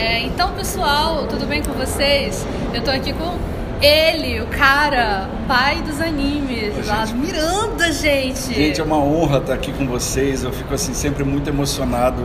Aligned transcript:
É, 0.00 0.22
então, 0.22 0.54
pessoal, 0.54 1.26
tudo 1.26 1.46
bem 1.46 1.62
com 1.62 1.72
vocês? 1.72 2.46
Eu 2.72 2.82
tô 2.82 2.90
aqui 2.90 3.12
com 3.12 3.36
ele, 3.82 4.40
o 4.40 4.46
cara, 4.46 5.28
pai 5.46 5.82
dos 5.82 6.00
animes, 6.00 6.74
Ô, 6.74 6.90
lá 6.90 7.04
gente. 7.04 7.18
Miranda, 7.18 7.92
gente. 7.92 8.54
Gente, 8.54 8.80
é 8.80 8.84
uma 8.84 8.96
honra 8.96 9.38
estar 9.38 9.52
aqui 9.52 9.70
com 9.72 9.86
vocês. 9.86 10.42
Eu 10.42 10.52
fico 10.52 10.72
assim 10.72 10.94
sempre 10.94 11.22
muito 11.22 11.50
emocionado 11.50 12.22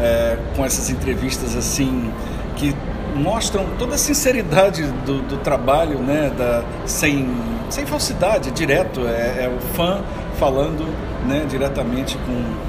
é, 0.00 0.38
com 0.56 0.64
essas 0.64 0.88
entrevistas 0.88 1.54
assim 1.54 2.10
que 2.56 2.74
mostram 3.14 3.66
toda 3.78 3.94
a 3.94 3.98
sinceridade 3.98 4.82
do, 5.04 5.20
do 5.20 5.36
trabalho, 5.36 5.98
né? 5.98 6.32
Da, 6.36 6.64
sem, 6.86 7.28
sem 7.68 7.84
falsidade, 7.84 8.50
direto. 8.52 9.06
É, 9.06 9.44
é 9.44 9.54
o 9.54 9.60
fã 9.74 10.02
falando, 10.38 10.86
né? 11.26 11.44
Diretamente 11.46 12.16
com. 12.16 12.67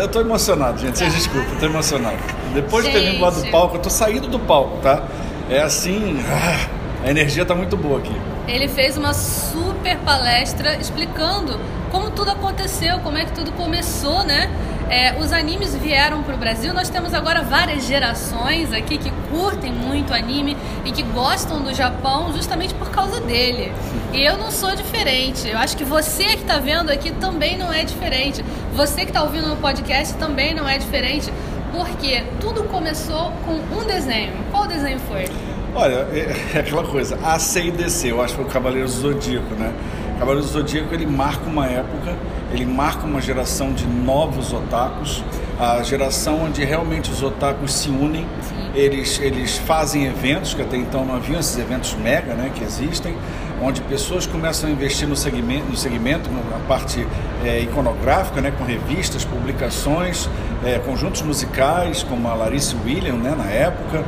Eu 0.00 0.08
tô 0.08 0.20
emocionado, 0.20 0.78
gente. 0.78 0.96
Vocês 0.98 1.14
desculpem, 1.14 1.52
eu 1.52 1.58
tô 1.60 1.66
emocionado. 1.66 2.16
Depois 2.54 2.86
de 2.86 2.90
ter 2.92 3.00
vindo 3.10 3.20
lá 3.20 3.28
do 3.28 3.40
Gente. 3.40 3.50
palco, 3.50 3.76
eu 3.76 3.82
tô 3.82 3.90
saindo 3.90 4.28
do 4.28 4.38
palco, 4.38 4.78
tá? 4.78 5.02
É 5.50 5.60
assim. 5.60 6.18
ah, 6.26 7.06
A 7.06 7.10
energia 7.10 7.44
tá 7.44 7.54
muito 7.54 7.76
boa 7.76 7.98
aqui. 7.98 8.14
Ele 8.48 8.66
fez 8.66 8.96
uma 8.96 9.12
super 9.12 9.98
palestra 9.98 10.76
explicando 10.80 11.60
como 11.90 12.10
tudo 12.12 12.30
aconteceu, 12.30 12.98
como 13.00 13.18
é 13.18 13.26
que 13.26 13.32
tudo 13.32 13.52
começou, 13.52 14.24
né? 14.24 14.50
É, 14.90 15.14
os 15.20 15.32
animes 15.32 15.72
vieram 15.76 16.20
para 16.24 16.34
o 16.34 16.36
Brasil. 16.36 16.74
Nós 16.74 16.88
temos 16.88 17.14
agora 17.14 17.42
várias 17.42 17.86
gerações 17.86 18.72
aqui 18.72 18.98
que 18.98 19.12
curtem 19.30 19.72
muito 19.72 20.12
anime 20.12 20.56
e 20.84 20.90
que 20.90 21.04
gostam 21.04 21.62
do 21.62 21.72
Japão 21.72 22.32
justamente 22.32 22.74
por 22.74 22.90
causa 22.90 23.20
dele. 23.20 23.72
E 24.12 24.20
eu 24.20 24.36
não 24.36 24.50
sou 24.50 24.74
diferente. 24.74 25.48
Eu 25.48 25.58
acho 25.58 25.76
que 25.76 25.84
você 25.84 26.24
que 26.24 26.42
está 26.42 26.58
vendo 26.58 26.90
aqui 26.90 27.12
também 27.12 27.56
não 27.56 27.72
é 27.72 27.84
diferente. 27.84 28.44
Você 28.74 29.02
que 29.02 29.10
está 29.10 29.22
ouvindo 29.22 29.46
no 29.46 29.56
podcast 29.58 30.14
também 30.14 30.54
não 30.54 30.68
é 30.68 30.76
diferente. 30.76 31.32
Porque 31.70 32.24
tudo 32.40 32.64
começou 32.64 33.32
com 33.46 33.52
um 33.76 33.86
desenho. 33.86 34.32
Qual 34.50 34.66
desenho 34.66 34.98
foi? 34.98 35.26
Olha, 35.72 36.08
é 36.12 36.34
é 36.58 36.58
aquela 36.58 36.82
coisa, 36.82 37.16
A, 37.22 37.38
C 37.38 37.66
e 37.66 37.70
DC, 37.70 38.10
eu 38.10 38.20
acho 38.20 38.34
que 38.34 38.40
foi 38.40 38.50
o 38.50 38.52
Cavaleiro 38.52 38.88
Zodíaco, 38.88 39.54
né? 39.54 39.72
O 40.20 40.22
Cavaleiro 40.22 40.46
do 40.46 40.52
Zodíaco, 40.52 40.92
ele 40.92 41.06
marca 41.06 41.48
uma 41.48 41.64
época, 41.66 42.14
ele 42.52 42.66
marca 42.66 43.06
uma 43.06 43.22
geração 43.22 43.72
de 43.72 43.86
novos 43.86 44.52
otakus, 44.52 45.24
a 45.58 45.82
geração 45.82 46.42
onde 46.44 46.62
realmente 46.62 47.10
os 47.10 47.22
otakus 47.22 47.72
se 47.72 47.88
unem, 47.88 48.26
eles, 48.74 49.18
eles 49.18 49.56
fazem 49.56 50.04
eventos, 50.04 50.52
que 50.52 50.60
até 50.60 50.76
então 50.76 51.06
não 51.06 51.14
haviam 51.14 51.40
esses 51.40 51.56
eventos 51.56 51.94
mega, 51.94 52.34
né, 52.34 52.52
que 52.54 52.62
existem, 52.62 53.16
onde 53.62 53.80
pessoas 53.80 54.26
começam 54.26 54.68
a 54.68 54.72
investir 54.74 55.08
no 55.08 55.16
segmento, 55.16 55.70
no 55.70 55.76
segmento 55.76 56.28
na 56.30 56.58
parte 56.68 57.06
é, 57.42 57.60
iconográfica, 57.60 58.42
né, 58.42 58.50
com 58.50 58.62
revistas, 58.64 59.24
publicações, 59.24 60.28
é, 60.62 60.78
conjuntos 60.80 61.22
musicais, 61.22 62.02
como 62.02 62.28
a 62.28 62.34
Larissa 62.34 62.76
William, 62.84 63.14
né, 63.14 63.34
na 63.34 63.50
época, 63.50 64.04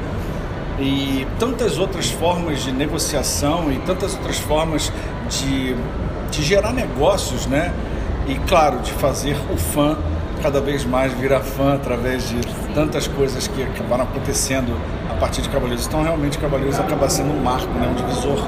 e 0.78 1.26
tantas 1.38 1.78
outras 1.78 2.10
formas 2.10 2.64
de 2.64 2.72
negociação 2.72 3.72
e 3.72 3.78
tantas 3.78 4.14
outras 4.14 4.38
formas 4.38 4.92
de, 5.28 5.74
de 6.32 6.42
gerar 6.42 6.72
negócios, 6.72 7.46
né? 7.46 7.72
E 8.26 8.34
claro, 8.48 8.78
de 8.80 8.90
fazer 8.92 9.36
o 9.52 9.56
fã 9.56 9.96
cada 10.42 10.60
vez 10.60 10.84
mais 10.84 11.12
virar 11.12 11.40
fã 11.40 11.74
através 11.74 12.28
de 12.28 12.40
tantas 12.74 13.06
coisas 13.06 13.46
que 13.46 13.62
acabaram 13.62 14.04
acontecendo 14.04 14.76
a 15.08 15.14
partir 15.14 15.42
de 15.42 15.48
Cavaleiros. 15.48 15.86
Então, 15.86 16.02
realmente, 16.02 16.38
Cavaleiros 16.38 16.80
acaba 16.80 17.08
sendo 17.08 17.32
um 17.32 17.40
marco, 17.40 17.72
né? 17.74 17.86
um 17.86 17.94
divisor 17.94 18.38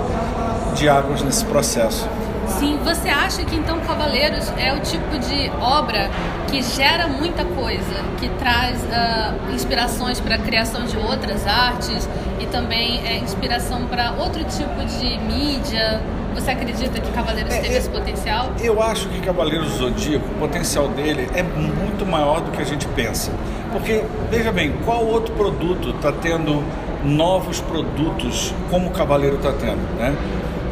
de 0.74 0.88
águas 0.88 1.22
nesse 1.22 1.44
processo. 1.44 2.08
Sim, 2.48 2.78
você 2.84 3.08
acha 3.08 3.44
que 3.44 3.56
então 3.56 3.80
Cavaleiros 3.80 4.52
é 4.58 4.72
o 4.72 4.80
tipo 4.80 5.18
de 5.18 5.50
obra 5.60 6.10
que 6.50 6.62
gera 6.62 7.06
muita 7.06 7.44
coisa, 7.44 7.94
que 8.18 8.28
traz 8.38 8.84
ah, 8.92 9.34
inspirações 9.52 10.20
para 10.20 10.34
a 10.34 10.38
criação 10.38 10.84
de 10.84 10.96
outras 10.96 11.46
artes 11.46 12.08
e 12.40 12.46
também 12.46 13.00
é 13.06 13.18
inspiração 13.18 13.86
para 13.86 14.12
outro 14.12 14.44
tipo 14.44 14.84
de 14.84 15.18
mídia? 15.18 16.00
Você 16.34 16.50
acredita 16.50 17.00
que 17.00 17.10
Cavaleiros 17.12 17.52
É, 17.54 17.60
teve 17.60 17.74
é- 17.74 17.78
esse 17.78 17.89
potencial? 17.89 18.50
Eu 18.62 18.83
acho 18.83 19.08
que 19.08 19.20
Cavaleiros 19.20 19.70
do 19.72 19.77
Zodíaco, 19.78 20.27
o 20.27 20.39
potencial 20.39 20.89
dele 20.89 21.28
é 21.34 21.42
muito 21.42 22.05
maior 22.05 22.40
do 22.40 22.50
que 22.50 22.61
a 22.61 22.64
gente 22.64 22.86
pensa. 22.89 23.30
Porque, 23.72 24.02
veja 24.30 24.52
bem, 24.52 24.72
qual 24.84 25.05
outro 25.05 25.34
produto 25.34 25.90
está 25.90 26.12
tendo 26.12 26.62
novos 27.05 27.61
produtos 27.61 28.52
como 28.70 28.89
o 28.89 28.90
Cavaleiro 28.90 29.36
está 29.36 29.52
tendo, 29.52 29.80
né? 29.98 30.14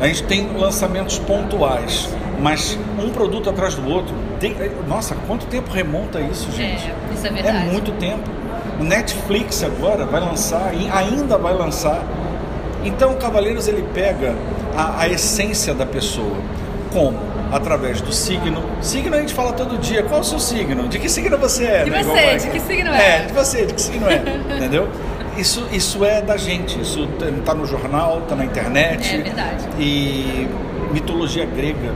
A 0.01 0.07
gente 0.09 0.25
tem 0.25 0.49
lançamentos 0.57 1.19
pontuais, 1.19 2.09
mas 2.41 2.77
um 2.99 3.11
produto 3.11 3.49
atrás 3.51 3.75
do 3.75 3.89
outro. 3.89 4.15
Tem- 4.41 4.57
nossa, 4.89 5.15
quanto 5.29 5.47
tempo 5.47 5.71
remonta 5.71 6.21
isso, 6.21 6.51
gente? 6.51 6.91
É, 6.91 6.95
isso 7.15 7.27
é 7.27 7.31
É 7.31 7.33
verdade. 7.33 7.67
muito 7.67 7.93
tempo. 7.93 8.29
O 8.81 8.85
Netflix 8.85 9.63
agora 9.63 10.05
vai 10.07 10.21
lançar, 10.21 10.75
e 10.75 10.89
ainda 10.91 11.39
vai 11.39 11.55
lançar. 11.55 12.03
Então, 12.85 13.13
o 13.13 13.17
Cavaleiros 13.17 13.69
ele 13.69 13.85
pega 13.95 14.35
a, 14.77 15.01
a 15.01 15.09
essência 15.09 15.75
da 15.75 15.87
pessoa. 15.87 16.37
Como? 16.93 17.19
Através 17.51 18.01
do 18.01 18.13
signo. 18.13 18.63
Signo 18.81 19.15
a 19.15 19.21
gente 19.21 19.35
fala 19.35 19.53
todo 19.53 19.79
dia. 19.79 20.03
Qual 20.03 20.19
é 20.19 20.21
o 20.21 20.25
seu 20.25 20.39
signo? 20.39 20.89
De 20.89 20.99
que 20.99 21.09
signo 21.09 21.37
você 21.37 21.65
é? 21.65 21.85
De 21.85 21.91
né? 21.91 22.03
você, 22.03 22.37
de 22.37 22.51
que 22.51 22.61
signo 22.61 22.91
é? 22.91 23.17
É, 23.17 23.19
de 23.27 23.33
você, 23.33 23.67
de 23.67 23.75
que 23.75 23.83
signo 23.83 24.07
é. 24.09 24.17
Entendeu? 24.57 24.89
Isso, 25.37 25.67
isso 25.73 26.05
é 26.05 26.21
da 26.21 26.37
gente. 26.37 26.81
Isso 26.81 27.09
tá 27.45 27.55
no 27.55 27.67
jornal, 27.67 28.23
tá 28.29 28.35
na 28.35 28.45
internet. 28.45 29.15
É 29.15 29.19
verdade. 29.19 29.69
E 29.79 30.49
mitologia 30.93 31.45
grega. 31.47 31.93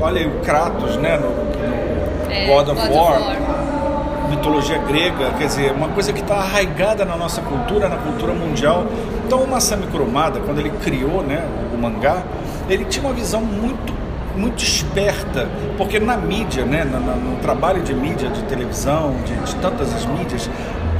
Olha 0.00 0.20
aí 0.20 0.26
o 0.26 0.40
Kratos, 0.40 0.96
né? 0.96 1.16
No, 1.16 1.30
no 1.30 2.32
É, 2.32 2.46
God 2.46 2.68
of 2.68 2.80
War 2.80 3.20
War. 3.20 3.61
Mitologia 4.36 4.78
grega, 4.78 5.30
quer 5.38 5.46
dizer, 5.46 5.72
uma 5.72 5.88
coisa 5.88 6.12
que 6.12 6.20
está 6.20 6.36
arraigada 6.36 7.04
na 7.04 7.16
nossa 7.16 7.40
cultura, 7.42 7.88
na 7.88 7.96
cultura 7.96 8.32
mundial. 8.32 8.86
Então, 9.26 9.40
o 9.42 9.48
Masami 9.48 9.86
Kurumada, 9.86 10.40
quando 10.40 10.58
ele 10.58 10.70
criou 10.82 11.22
né, 11.22 11.44
o 11.72 11.76
mangá, 11.78 12.22
ele 12.68 12.84
tinha 12.86 13.04
uma 13.04 13.14
visão 13.14 13.40
muito 13.42 13.92
muito 14.34 14.62
esperta, 14.64 15.46
porque 15.76 16.00
na 16.00 16.16
mídia, 16.16 16.64
né, 16.64 16.84
na- 16.84 16.98
no 16.98 17.36
trabalho 17.42 17.82
de 17.82 17.92
mídia, 17.92 18.30
de 18.30 18.42
televisão, 18.44 19.14
de, 19.26 19.34
de 19.34 19.54
tantas 19.56 19.94
as 19.94 20.06
mídias, 20.06 20.48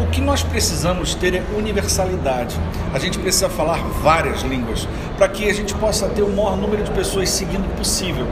o 0.03 0.07
que 0.11 0.21
nós 0.21 0.43
precisamos 0.43 1.15
ter 1.15 1.37
é 1.37 1.43
universalidade. 1.57 2.55
A 2.93 2.99
gente 2.99 3.19
precisa 3.19 3.49
falar 3.49 3.79
várias 4.03 4.43
línguas 4.43 4.87
para 5.17 5.29
que 5.29 5.49
a 5.49 5.55
gente 5.55 5.75
possa 5.77 6.09
ter 6.11 6.21
o 6.21 6.29
maior 6.29 6.59
número 6.59 6.83
de 6.83 6.91
pessoas 6.91 7.31
seguindo 7.31 7.67
possível. 7.75 8.27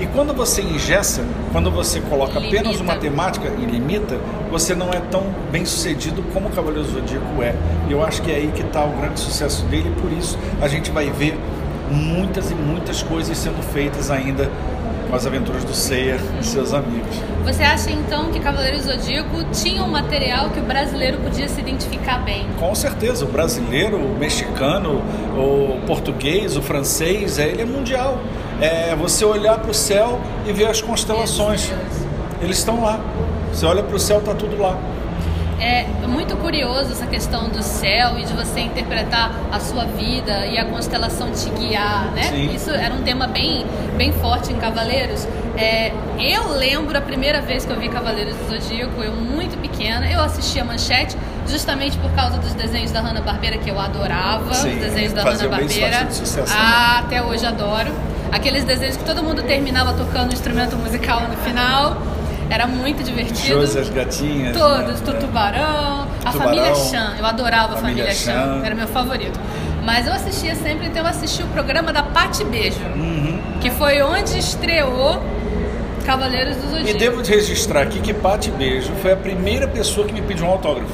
E 0.00 0.06
quando 0.06 0.32
você 0.32 0.62
ingessa, 0.62 1.22
quando 1.52 1.70
você 1.70 2.00
coloca 2.00 2.38
apenas 2.38 2.72
Limita. 2.72 2.82
uma 2.82 2.96
temática 2.96 3.48
e 3.58 3.66
limita, 3.66 4.18
você 4.50 4.74
não 4.74 4.90
é 4.92 4.98
tão 4.98 5.24
bem 5.52 5.66
sucedido 5.66 6.22
como 6.32 6.48
o 6.48 6.50
Cavaleiro 6.50 6.88
Zodíaco 6.88 7.42
é. 7.42 7.54
E 7.86 7.92
eu 7.92 8.02
acho 8.02 8.22
que 8.22 8.30
é 8.30 8.36
aí 8.36 8.50
que 8.54 8.62
está 8.62 8.82
o 8.82 8.92
grande 8.92 9.20
sucesso 9.20 9.62
dele, 9.66 9.92
e 9.94 10.00
por 10.00 10.10
isso 10.10 10.38
a 10.62 10.68
gente 10.68 10.90
vai 10.90 11.10
ver 11.10 11.38
muitas 11.90 12.50
e 12.50 12.54
muitas 12.54 13.02
coisas 13.02 13.36
sendo 13.36 13.62
feitas 13.62 14.10
ainda 14.10 14.50
com 15.10 15.16
as 15.16 15.26
aventuras 15.26 15.64
do 15.64 15.74
Seiya 15.74 16.18
e 16.40 16.44
seus 16.44 16.72
amigos. 16.72 17.16
Você 17.44 17.62
acha 17.64 17.90
então 17.90 18.30
que 18.30 18.38
Cavaleiros 18.38 18.84
do 18.84 18.92
Zodíaco 18.92 19.44
tinha 19.52 19.82
um 19.82 19.88
material 19.88 20.50
que 20.50 20.60
o 20.60 20.62
brasileiro 20.62 21.18
podia 21.18 21.48
se 21.48 21.60
identificar 21.60 22.18
bem? 22.18 22.46
Com 22.58 22.74
certeza, 22.74 23.24
o 23.24 23.28
brasileiro, 23.28 23.96
o 23.96 24.16
mexicano, 24.16 25.02
o 25.36 25.84
português, 25.86 26.56
o 26.56 26.62
francês, 26.62 27.38
é, 27.38 27.48
ele 27.48 27.62
é 27.62 27.64
mundial. 27.64 28.18
É 28.60 28.94
você 28.94 29.24
olhar 29.24 29.58
para 29.58 29.70
o 29.70 29.74
céu 29.74 30.20
e 30.46 30.52
ver 30.52 30.66
as 30.66 30.80
constelações. 30.82 31.70
Eles 32.40 32.58
estão 32.58 32.82
lá. 32.82 33.00
Você 33.52 33.66
olha 33.66 33.82
para 33.82 33.96
o 33.96 33.98
céu, 33.98 34.18
está 34.18 34.34
tudo 34.34 34.60
lá. 34.60 34.76
É 35.58 35.84
muito 36.06 36.34
curioso 36.38 36.92
essa 36.92 37.06
questão 37.06 37.50
do 37.50 37.62
céu 37.62 38.18
e 38.18 38.24
de 38.24 38.32
você 38.32 38.60
interpretar 38.60 39.30
a 39.52 39.60
sua 39.60 39.84
vida 39.84 40.46
e 40.46 40.56
a 40.58 40.64
constelação 40.64 41.30
te 41.32 41.50
guiar, 41.50 42.10
né? 42.12 42.22
Sim. 42.24 42.54
Isso 42.54 42.70
era 42.70 42.94
um 42.94 43.02
tema 43.02 43.26
bem, 43.26 43.66
bem 43.96 44.10
forte 44.12 44.52
em 44.52 44.56
Cavaleiros. 44.56 45.26
É, 45.58 45.92
eu 46.18 46.48
lembro 46.56 46.96
a 46.96 47.00
primeira 47.02 47.42
vez 47.42 47.66
que 47.66 47.72
eu 47.72 47.78
vi 47.78 47.90
Cavaleiros 47.90 48.34
do 48.36 48.48
Zodíaco, 48.48 49.02
eu 49.02 49.12
muito 49.12 49.60
pequena, 49.60 50.10
eu 50.10 50.20
assisti 50.22 50.58
a 50.58 50.64
Manchete 50.64 51.14
justamente 51.46 51.98
por 51.98 52.10
causa 52.12 52.38
dos 52.38 52.54
desenhos 52.54 52.90
da 52.90 53.00
Hanna-Barbera 53.00 53.58
que 53.58 53.70
eu 53.70 53.78
adorava, 53.78 54.54
Sim, 54.54 54.72
os 54.74 54.78
desenhos 54.78 55.12
da 55.12 55.22
Hanna-Barbera. 55.24 55.90
bastante 55.90 56.14
sucesso 56.14 56.54
Ah, 56.56 57.00
até 57.00 57.22
hoje 57.22 57.44
adoro. 57.44 57.90
Aqueles 58.32 58.64
desenhos 58.64 58.96
que 58.96 59.04
todo 59.04 59.22
mundo 59.22 59.42
terminava 59.42 59.92
tocando 59.92 60.30
um 60.30 60.32
instrumento 60.32 60.76
musical 60.76 61.22
no 61.22 61.36
final. 61.38 61.96
Era 62.48 62.66
muito 62.66 63.02
divertido. 63.04 63.60
Josi, 63.60 63.78
as 63.78 63.88
gatinhas. 63.90 64.56
Todos, 64.56 65.00
né? 65.00 65.18
Tubarão, 65.20 66.06
a 66.24 66.30
Tubarão, 66.32 66.32
família 66.32 66.74
Chan. 66.74 67.14
Eu 67.18 67.26
adorava 67.26 67.74
a 67.74 67.76
Família 67.76 68.04
família, 68.06 68.14
Chan. 68.14 68.32
Chan. 68.60 68.62
era 68.66 68.74
meu 68.74 68.88
favorito. 68.88 69.38
Mas 69.84 70.06
eu 70.06 70.12
assistia 70.12 70.54
sempre, 70.56 70.86
então 70.88 71.02
eu 71.02 71.08
assisti 71.08 71.42
o 71.42 71.46
programa 71.46 71.92
da 71.92 72.02
Pati 72.02 72.44
Beijo, 72.44 72.80
Uhum. 72.96 73.40
que 73.60 73.70
foi 73.70 74.02
onde 74.02 74.36
estreou 74.38 75.22
Cavaleiros 76.04 76.56
do 76.56 76.62
Zodíaco. 76.70 76.88
E 76.90 76.94
devo 76.94 77.22
registrar 77.22 77.82
aqui 77.82 78.00
que 78.00 78.12
Pati 78.12 78.50
Beijo 78.50 78.90
foi 79.00 79.12
a 79.12 79.16
primeira 79.16 79.68
pessoa 79.68 80.06
que 80.06 80.12
me 80.12 80.20
pediu 80.22 80.44
um 80.46 80.50
autógrafo. 80.50 80.90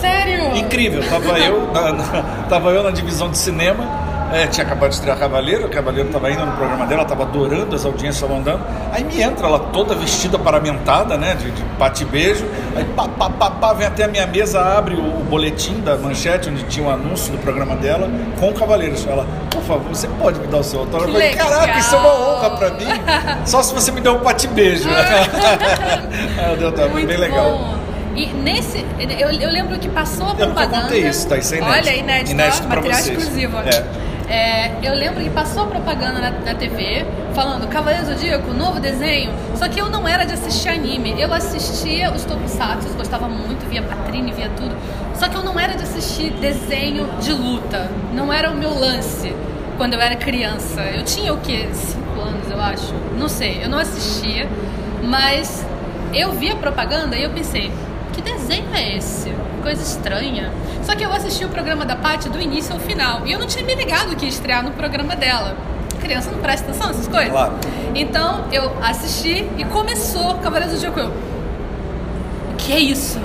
Sério? 0.00 0.56
Incrível, 0.56 1.02
tava 1.08 1.38
eu 1.38 1.72
na, 1.72 1.92
na- 1.92 2.22
tava 2.50 2.70
eu 2.70 2.82
na 2.82 2.90
divisão 2.90 3.30
de 3.30 3.38
cinema 3.38 3.84
É, 4.32 4.46
tinha 4.46 4.66
acabado 4.66 4.90
de 4.90 4.96
estrear 4.96 5.18
Cavaleiro, 5.18 5.66
o 5.66 5.70
Cavaleiro 5.70 6.08
estava 6.08 6.30
indo 6.30 6.44
no 6.44 6.52
programa 6.52 6.86
dela, 6.86 7.02
estava 7.02 7.22
adorando, 7.22 7.74
as 7.74 7.84
audiências 7.84 8.16
estavam 8.16 8.38
andando. 8.38 8.62
Aí 8.92 9.02
me 9.02 9.20
entra 9.22 9.46
ela 9.46 9.58
toda 9.58 9.94
vestida 9.94 10.38
paramentada, 10.38 11.16
né, 11.16 11.34
de, 11.34 11.50
de 11.50 11.62
bate-beijo. 11.78 12.44
Aí 12.76 12.84
pá, 12.84 13.08
pá, 13.08 13.30
pá, 13.30 13.50
pá, 13.50 13.72
vem 13.72 13.86
até 13.86 14.04
a 14.04 14.08
minha 14.08 14.26
mesa, 14.26 14.60
abre 14.60 14.94
o, 14.94 15.20
o 15.20 15.24
boletim 15.24 15.80
da 15.80 15.96
manchete, 15.96 16.50
onde 16.50 16.62
tinha 16.64 16.86
o 16.86 16.90
um 16.90 16.92
anúncio 16.92 17.32
do 17.32 17.38
programa 17.38 17.74
dela, 17.76 18.10
com 18.38 18.50
o 18.50 18.54
Cavaleiros. 18.54 19.06
Ela, 19.06 19.26
por 19.50 19.62
favor, 19.62 19.88
você 19.88 20.08
pode 20.08 20.38
me 20.40 20.46
dar 20.46 20.58
o 20.58 20.64
seu 20.64 20.80
autógrafo? 20.80 21.08
Eu 21.08 21.12
falei, 21.14 21.34
caraca, 21.34 21.78
isso 21.78 21.94
é 21.94 21.98
uma 21.98 22.14
honra 22.14 22.50
pra 22.50 22.70
mim. 22.70 22.86
Só 23.46 23.62
se 23.62 23.72
você 23.72 23.90
me 23.90 24.00
der 24.00 24.10
um 24.10 24.18
bate-beijo. 24.18 24.88
é, 24.90 26.56
deu, 26.56 26.70
tá, 26.72 26.86
bem 26.88 27.06
legal. 27.06 27.50
Bom. 27.50 27.78
E 28.18 28.26
nesse, 28.26 28.84
eu, 28.98 29.30
eu 29.30 29.50
lembro 29.50 29.78
que 29.78 29.88
passou 29.88 30.26
a 30.26 30.34
propaganda. 30.34 30.76
Eu 30.76 30.82
contei 30.82 31.08
isso, 31.08 31.28
tá? 31.28 31.36
Isso 31.36 31.54
é 31.54 31.58
inédito. 31.58 31.78
Olha, 31.78 31.96
inédito, 31.96 32.30
inédito 32.32 32.64
ó, 32.64 32.68
material 32.68 33.00
vocês. 33.00 33.18
exclusivo. 33.18 33.56
É. 33.58 34.07
É, 34.28 34.72
eu 34.82 34.94
lembro 34.94 35.22
que 35.22 35.30
passou 35.30 35.66
propaganda 35.66 36.20
na, 36.20 36.30
na 36.30 36.54
TV 36.54 37.06
falando 37.34 37.66
Cavaleiro 37.68 38.06
Zodíaco, 38.06 38.52
novo 38.52 38.78
desenho. 38.78 39.32
Só 39.56 39.68
que 39.68 39.80
eu 39.80 39.88
não 39.88 40.06
era 40.06 40.24
de 40.24 40.34
assistir 40.34 40.68
anime. 40.68 41.14
Eu 41.18 41.32
assistia 41.32 42.12
os 42.12 42.24
tokusatsu, 42.24 42.88
gostava 42.94 43.26
muito, 43.26 43.66
via 43.68 43.82
Patrine, 43.82 44.32
via 44.32 44.50
tudo. 44.50 44.76
Só 45.14 45.28
que 45.28 45.36
eu 45.36 45.42
não 45.42 45.58
era 45.58 45.74
de 45.74 45.82
assistir 45.82 46.30
desenho 46.32 47.08
de 47.20 47.32
luta. 47.32 47.90
Não 48.12 48.32
era 48.32 48.50
o 48.50 48.54
meu 48.54 48.78
lance 48.78 49.34
quando 49.78 49.94
eu 49.94 50.00
era 50.00 50.14
criança. 50.14 50.82
Eu 50.82 51.04
tinha 51.04 51.32
o 51.32 51.38
quê? 51.38 51.66
Cinco 51.72 52.20
anos, 52.20 52.50
eu 52.50 52.60
acho. 52.60 52.94
Não 53.18 53.28
sei, 53.28 53.64
eu 53.64 53.70
não 53.70 53.78
assistia. 53.78 54.46
Mas 55.02 55.64
eu 56.12 56.32
vi 56.32 56.50
a 56.50 56.56
propaganda 56.56 57.16
e 57.16 57.22
eu 57.22 57.30
pensei, 57.30 57.72
que 58.12 58.20
desenho 58.20 58.74
é 58.74 58.96
esse? 58.96 59.32
Coisa 59.62 59.82
estranha. 59.82 60.52
Só 60.82 60.94
que 60.94 61.04
eu 61.04 61.12
assisti 61.12 61.44
o 61.44 61.48
programa 61.48 61.84
da 61.84 61.96
Paty 61.96 62.28
do 62.28 62.40
início 62.40 62.72
ao 62.72 62.80
final. 62.80 63.26
E 63.26 63.32
eu 63.32 63.38
não 63.38 63.46
tinha 63.46 63.64
me 63.64 63.74
ligado 63.74 64.16
que 64.16 64.24
ia 64.24 64.28
estrear 64.28 64.62
no 64.62 64.70
programa 64.72 65.14
dela. 65.14 65.56
Criança 66.00 66.30
não 66.30 66.38
presta 66.38 66.68
atenção 66.68 66.88
nessas 66.88 67.08
coisas. 67.08 67.30
Claro. 67.30 67.54
Então 67.94 68.44
eu 68.52 68.72
assisti 68.82 69.48
e 69.58 69.64
começou 69.64 70.34
Cavaleiros 70.36 70.72
do 70.72 70.80
Zodíaco. 70.80 71.12
O 72.52 72.56
que 72.56 72.72
é 72.72 72.78
isso? 72.78 73.20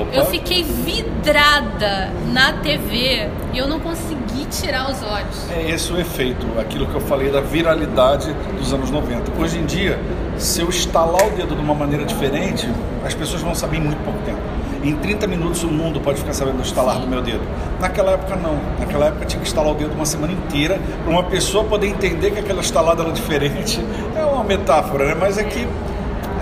Opa. 0.00 0.14
Eu 0.14 0.24
fiquei 0.26 0.62
vidrada 0.64 2.10
na 2.32 2.54
TV 2.54 3.28
e 3.52 3.58
eu 3.58 3.68
não 3.68 3.78
consegui 3.78 4.46
tirar 4.50 4.90
os 4.90 5.02
olhos. 5.02 5.50
É 5.50 5.70
esse 5.70 5.92
o 5.92 6.00
efeito, 6.00 6.46
aquilo 6.58 6.86
que 6.86 6.94
eu 6.94 7.00
falei 7.00 7.30
da 7.30 7.40
viralidade 7.40 8.32
dos 8.58 8.72
anos 8.72 8.90
90. 8.90 9.38
Hoje 9.38 9.58
em 9.58 9.66
dia, 9.66 9.98
se 10.38 10.60
eu 10.60 10.68
estalar 10.68 11.26
o 11.26 11.30
dedo 11.30 11.54
de 11.54 11.60
uma 11.60 11.74
maneira 11.74 12.04
diferente, 12.04 12.68
as 13.04 13.14
pessoas 13.14 13.42
vão 13.42 13.54
saber 13.54 13.76
em 13.76 13.80
muito 13.80 14.02
pouco 14.02 14.18
tempo. 14.20 14.40
Em 14.82 14.96
30 14.96 15.26
minutos 15.26 15.62
o 15.62 15.68
mundo 15.68 16.00
pode 16.00 16.18
ficar 16.18 16.32
sabendo 16.32 16.56
do 16.56 16.62
estalar 16.62 16.98
do 16.98 17.06
meu 17.06 17.22
dedo. 17.22 17.42
Naquela 17.80 18.12
época 18.12 18.36
não. 18.36 18.58
Naquela 18.78 19.06
época 19.06 19.24
tinha 19.26 19.40
que 19.40 19.46
estalar 19.46 19.70
o 19.70 19.74
dedo 19.74 19.94
uma 19.94 20.06
semana 20.06 20.32
inteira 20.32 20.80
para 21.04 21.12
uma 21.12 21.22
pessoa 21.24 21.64
poder 21.64 21.86
entender 21.86 22.32
que 22.32 22.40
aquela 22.40 22.60
estalada 22.60 23.02
era 23.02 23.12
diferente. 23.12 23.80
É 24.14 24.24
uma 24.24 24.44
metáfora, 24.44 25.06
né? 25.06 25.16
Mas 25.18 25.38
é 25.38 25.42
que 25.44 25.66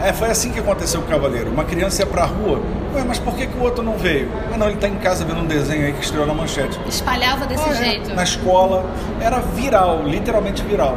é, 0.03 0.13
foi 0.13 0.31
assim 0.31 0.51
que 0.51 0.59
aconteceu 0.59 1.01
com 1.01 1.07
o 1.07 1.11
Cavaleiro. 1.11 1.51
Uma 1.51 1.65
criança 1.65 2.03
ia 2.03 2.07
pra 2.07 2.25
rua, 2.25 2.61
ué, 2.95 3.05
mas 3.07 3.19
por 3.19 3.37
que, 3.37 3.47
que 3.47 3.57
o 3.59 3.63
outro 3.63 3.83
não 3.83 3.99
veio? 3.99 4.31
Ah, 4.53 4.57
não, 4.57 4.69
ele 4.69 4.79
tá 4.79 4.89
em 4.89 4.97
casa 4.97 5.25
vendo 5.25 5.41
um 5.41 5.47
desenho 5.47 5.87
aí 5.87 5.93
que 5.93 6.03
estreou 6.03 6.27
na 6.27 6.33
manchete. 6.33 6.81
Espalhava 6.89 7.47
desse 7.47 7.69
ah, 7.69 7.73
é. 7.73 7.85
jeito. 7.85 8.15
Na 8.15 8.23
escola, 8.23 8.85
era 9.21 9.39
viral, 9.41 10.03
literalmente 10.05 10.63
viral. 10.63 10.97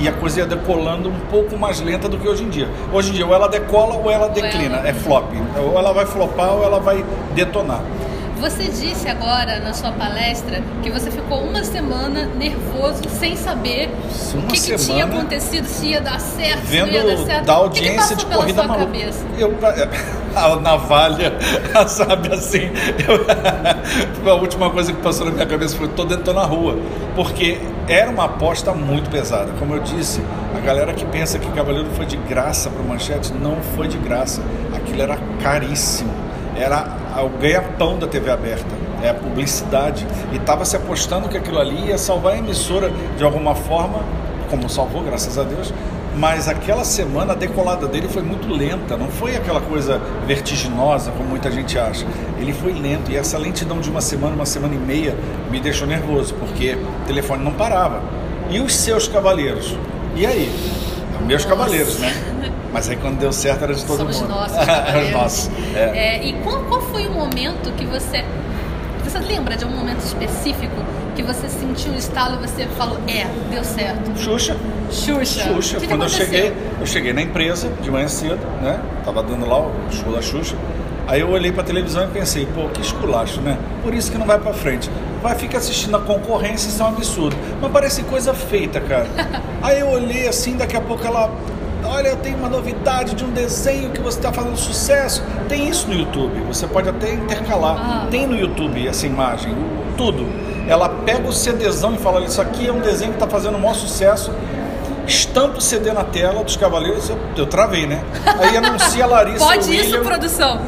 E 0.00 0.06
a 0.06 0.12
coisa 0.12 0.40
ia 0.40 0.46
decolando 0.46 1.08
um 1.08 1.20
pouco 1.30 1.58
mais 1.58 1.80
lenta 1.80 2.08
do 2.08 2.18
que 2.18 2.28
hoje 2.28 2.44
em 2.44 2.48
dia. 2.48 2.68
Hoje 2.92 3.10
em 3.10 3.14
dia, 3.14 3.26
ou 3.26 3.34
ela 3.34 3.48
decola 3.48 3.96
ou 3.96 4.10
ela 4.10 4.28
declina, 4.28 4.78
é 4.86 4.92
flop. 4.92 5.32
Ou 5.56 5.78
ela 5.78 5.92
vai 5.92 6.06
flopar 6.06 6.54
ou 6.54 6.62
ela 6.62 6.78
vai 6.78 7.04
detonar. 7.34 7.82
Você 8.40 8.68
disse 8.68 9.08
agora 9.08 9.58
na 9.58 9.74
sua 9.74 9.90
palestra 9.90 10.62
que 10.80 10.90
você 10.90 11.10
ficou 11.10 11.42
uma 11.42 11.64
semana 11.64 12.26
nervoso 12.36 13.02
sem 13.08 13.36
saber 13.36 13.90
uma 14.32 14.44
o 14.44 14.46
que, 14.46 14.60
que, 14.60 14.76
tinha 14.76 15.04
acontecido, 15.04 15.66
se 15.66 15.86
ia 15.86 16.00
dar 16.00 16.20
certo, 16.20 16.62
vendo 16.62 16.88
se 16.88 16.94
ia 16.94 17.04
dar 17.04 17.16
certo. 17.24 17.44
da 17.46 17.52
audiência 17.54 18.16
que, 18.16 18.24
que 18.24 18.30
de 18.30 18.36
corrida 18.36 18.62
maluca. 18.62 18.86
Cabeça? 18.86 19.26
Eu, 19.36 19.54
a 20.36 20.56
navalha, 20.56 21.32
sabe 21.88 22.32
assim, 22.32 22.70
eu, 23.08 23.26
a 24.30 24.34
última 24.34 24.70
coisa 24.70 24.92
que 24.92 25.02
passou 25.02 25.26
na 25.26 25.32
minha 25.32 25.46
cabeça 25.46 25.76
foi 25.76 25.88
tô 25.88 26.04
dentro 26.04 26.32
na 26.32 26.44
rua, 26.44 26.78
porque 27.16 27.58
era 27.88 28.08
uma 28.08 28.26
aposta 28.26 28.72
muito 28.72 29.10
pesada. 29.10 29.50
Como 29.58 29.74
eu 29.74 29.80
disse, 29.80 30.22
a 30.56 30.60
galera 30.60 30.94
que 30.94 31.04
pensa 31.06 31.40
que 31.40 31.50
Cavaleiro 31.50 31.90
foi 31.96 32.06
de 32.06 32.16
graça 32.16 32.70
para 32.70 32.82
Manchete, 32.84 33.32
não 33.32 33.56
foi 33.74 33.88
de 33.88 33.98
graça. 33.98 34.40
Aquilo 34.76 35.02
era 35.02 35.18
caríssimo 35.42 36.27
era 36.58 37.22
o 37.22 37.28
ganha-pão 37.28 37.98
da 37.98 38.06
TV 38.06 38.30
aberta, 38.30 38.74
é 39.02 39.08
a 39.08 39.14
publicidade. 39.14 40.06
E 40.32 40.36
estava 40.36 40.64
se 40.64 40.76
apostando 40.76 41.28
que 41.28 41.36
aquilo 41.36 41.58
ali 41.58 41.88
ia 41.88 41.98
salvar 41.98 42.34
a 42.34 42.38
emissora 42.38 42.90
de 43.16 43.24
alguma 43.24 43.54
forma, 43.54 44.00
como 44.50 44.68
salvou, 44.68 45.02
graças 45.02 45.38
a 45.38 45.42
Deus. 45.42 45.72
Mas 46.16 46.48
aquela 46.48 46.84
semana 46.84 47.32
a 47.32 47.36
decolada 47.36 47.86
dele 47.86 48.08
foi 48.08 48.22
muito 48.22 48.48
lenta, 48.48 48.96
não 48.96 49.08
foi 49.08 49.36
aquela 49.36 49.60
coisa 49.60 50.00
vertiginosa 50.26 51.12
como 51.12 51.28
muita 51.28 51.48
gente 51.50 51.78
acha. 51.78 52.04
Ele 52.40 52.52
foi 52.52 52.72
lento 52.72 53.12
e 53.12 53.16
essa 53.16 53.38
lentidão 53.38 53.80
de 53.80 53.88
uma 53.88 54.00
semana, 54.00 54.34
uma 54.34 54.46
semana 54.46 54.74
e 54.74 54.78
meia 54.78 55.14
me 55.48 55.60
deixou 55.60 55.86
nervoso, 55.86 56.34
porque 56.34 56.74
o 56.74 57.06
telefone 57.06 57.44
não 57.44 57.52
parava. 57.52 58.02
E 58.50 58.58
os 58.58 58.74
seus 58.74 59.06
cavaleiros? 59.06 59.76
E 60.16 60.26
aí? 60.26 60.52
Meus 61.24 61.44
cavaleiros, 61.44 61.98
né? 62.00 62.12
Mas 62.72 62.88
aí 62.88 62.96
quando 62.96 63.18
deu 63.18 63.32
certo 63.32 63.64
era 63.64 63.74
de 63.74 63.84
todo 63.84 63.98
Somos 63.98 64.20
mundo. 64.20 64.28
nossos. 64.30 64.56
era 64.68 65.10
nosso. 65.10 65.50
É. 65.74 66.18
É, 66.18 66.26
e 66.26 66.32
qual, 66.42 66.62
qual 66.64 66.80
foi 66.82 67.06
o 67.06 67.12
momento 67.12 67.72
que 67.76 67.84
você. 67.86 68.24
Você 69.04 69.18
lembra 69.20 69.56
de 69.56 69.64
um 69.64 69.70
momento 69.70 70.00
específico 70.00 70.76
que 71.16 71.22
você 71.22 71.48
sentiu 71.48 71.92
o 71.92 71.96
estalo 71.96 72.36
e 72.36 72.46
você 72.46 72.66
falou, 72.76 72.98
é, 73.08 73.26
deu 73.50 73.64
certo? 73.64 74.16
Xuxa. 74.16 74.56
Xuxa. 74.90 75.44
Xuxa. 75.44 75.80
Quando 75.88 76.04
eu 76.04 76.08
cheguei, 76.08 76.52
eu 76.78 76.86
cheguei 76.86 77.12
na 77.12 77.22
empresa 77.22 77.72
de 77.80 77.90
manhã 77.90 78.06
cedo, 78.06 78.38
né? 78.62 78.78
Tava 79.04 79.22
dando 79.22 79.48
lá 79.48 79.58
o 79.60 79.72
show 79.90 80.12
da 80.12 80.20
Xuxa. 80.20 80.54
Aí 81.08 81.20
eu 81.22 81.30
olhei 81.30 81.50
pra 81.50 81.64
televisão 81.64 82.04
e 82.04 82.08
pensei, 82.08 82.46
pô, 82.54 82.68
que 82.68 82.82
esculacho, 82.82 83.40
né? 83.40 83.58
Por 83.82 83.94
isso 83.94 84.12
que 84.12 84.18
não 84.18 84.26
vai 84.26 84.38
pra 84.38 84.52
frente. 84.52 84.90
Vai 85.22 85.34
ficar 85.34 85.56
assistindo 85.56 85.96
a 85.96 86.00
concorrência, 86.00 86.68
isso 86.68 86.82
é 86.82 86.84
um 86.84 86.88
absurdo. 86.88 87.34
Mas 87.62 87.72
parece 87.72 88.02
coisa 88.02 88.34
feita, 88.34 88.78
cara. 88.78 89.06
Aí 89.62 89.80
eu 89.80 89.88
olhei 89.88 90.28
assim, 90.28 90.54
daqui 90.54 90.76
a 90.76 90.80
pouco 90.82 91.06
ela 91.06 91.30
olha, 91.84 92.08
eu 92.08 92.16
tenho 92.16 92.36
uma 92.36 92.48
novidade 92.48 93.14
de 93.14 93.24
um 93.24 93.30
desenho 93.30 93.90
que 93.90 94.00
você 94.00 94.18
está 94.18 94.32
fazendo 94.32 94.56
sucesso. 94.56 95.22
Tem 95.48 95.68
isso 95.68 95.88
no 95.88 95.94
YouTube, 95.94 96.40
você 96.46 96.66
pode 96.66 96.88
até 96.88 97.14
intercalar. 97.14 97.76
Ah. 97.78 98.08
Tem 98.10 98.26
no 98.26 98.36
YouTube 98.36 98.86
essa 98.86 99.06
imagem, 99.06 99.54
tudo. 99.96 100.26
Ela 100.68 100.88
pega 100.88 101.28
o 101.28 101.32
CDzão 101.32 101.94
e 101.94 101.98
fala: 101.98 102.20
Isso 102.20 102.40
aqui 102.40 102.66
é 102.68 102.72
um 102.72 102.80
desenho 102.80 103.12
que 103.12 103.16
está 103.16 103.28
fazendo 103.28 103.56
o 103.56 103.60
maior 103.60 103.74
sucesso. 103.74 104.32
Estampa 105.06 105.56
o 105.56 105.60
CD 105.60 105.90
na 105.90 106.04
tela 106.04 106.44
dos 106.44 106.56
Cavaleiros, 106.56 107.08
eu, 107.08 107.18
eu 107.34 107.46
travei, 107.46 107.86
né? 107.86 108.04
Aí 108.38 108.54
anuncia 108.58 109.04
a 109.04 109.06
Larissa. 109.06 109.38
pode 109.38 109.70
William, 109.70 109.82
isso, 109.82 109.98
produção. 110.00 110.60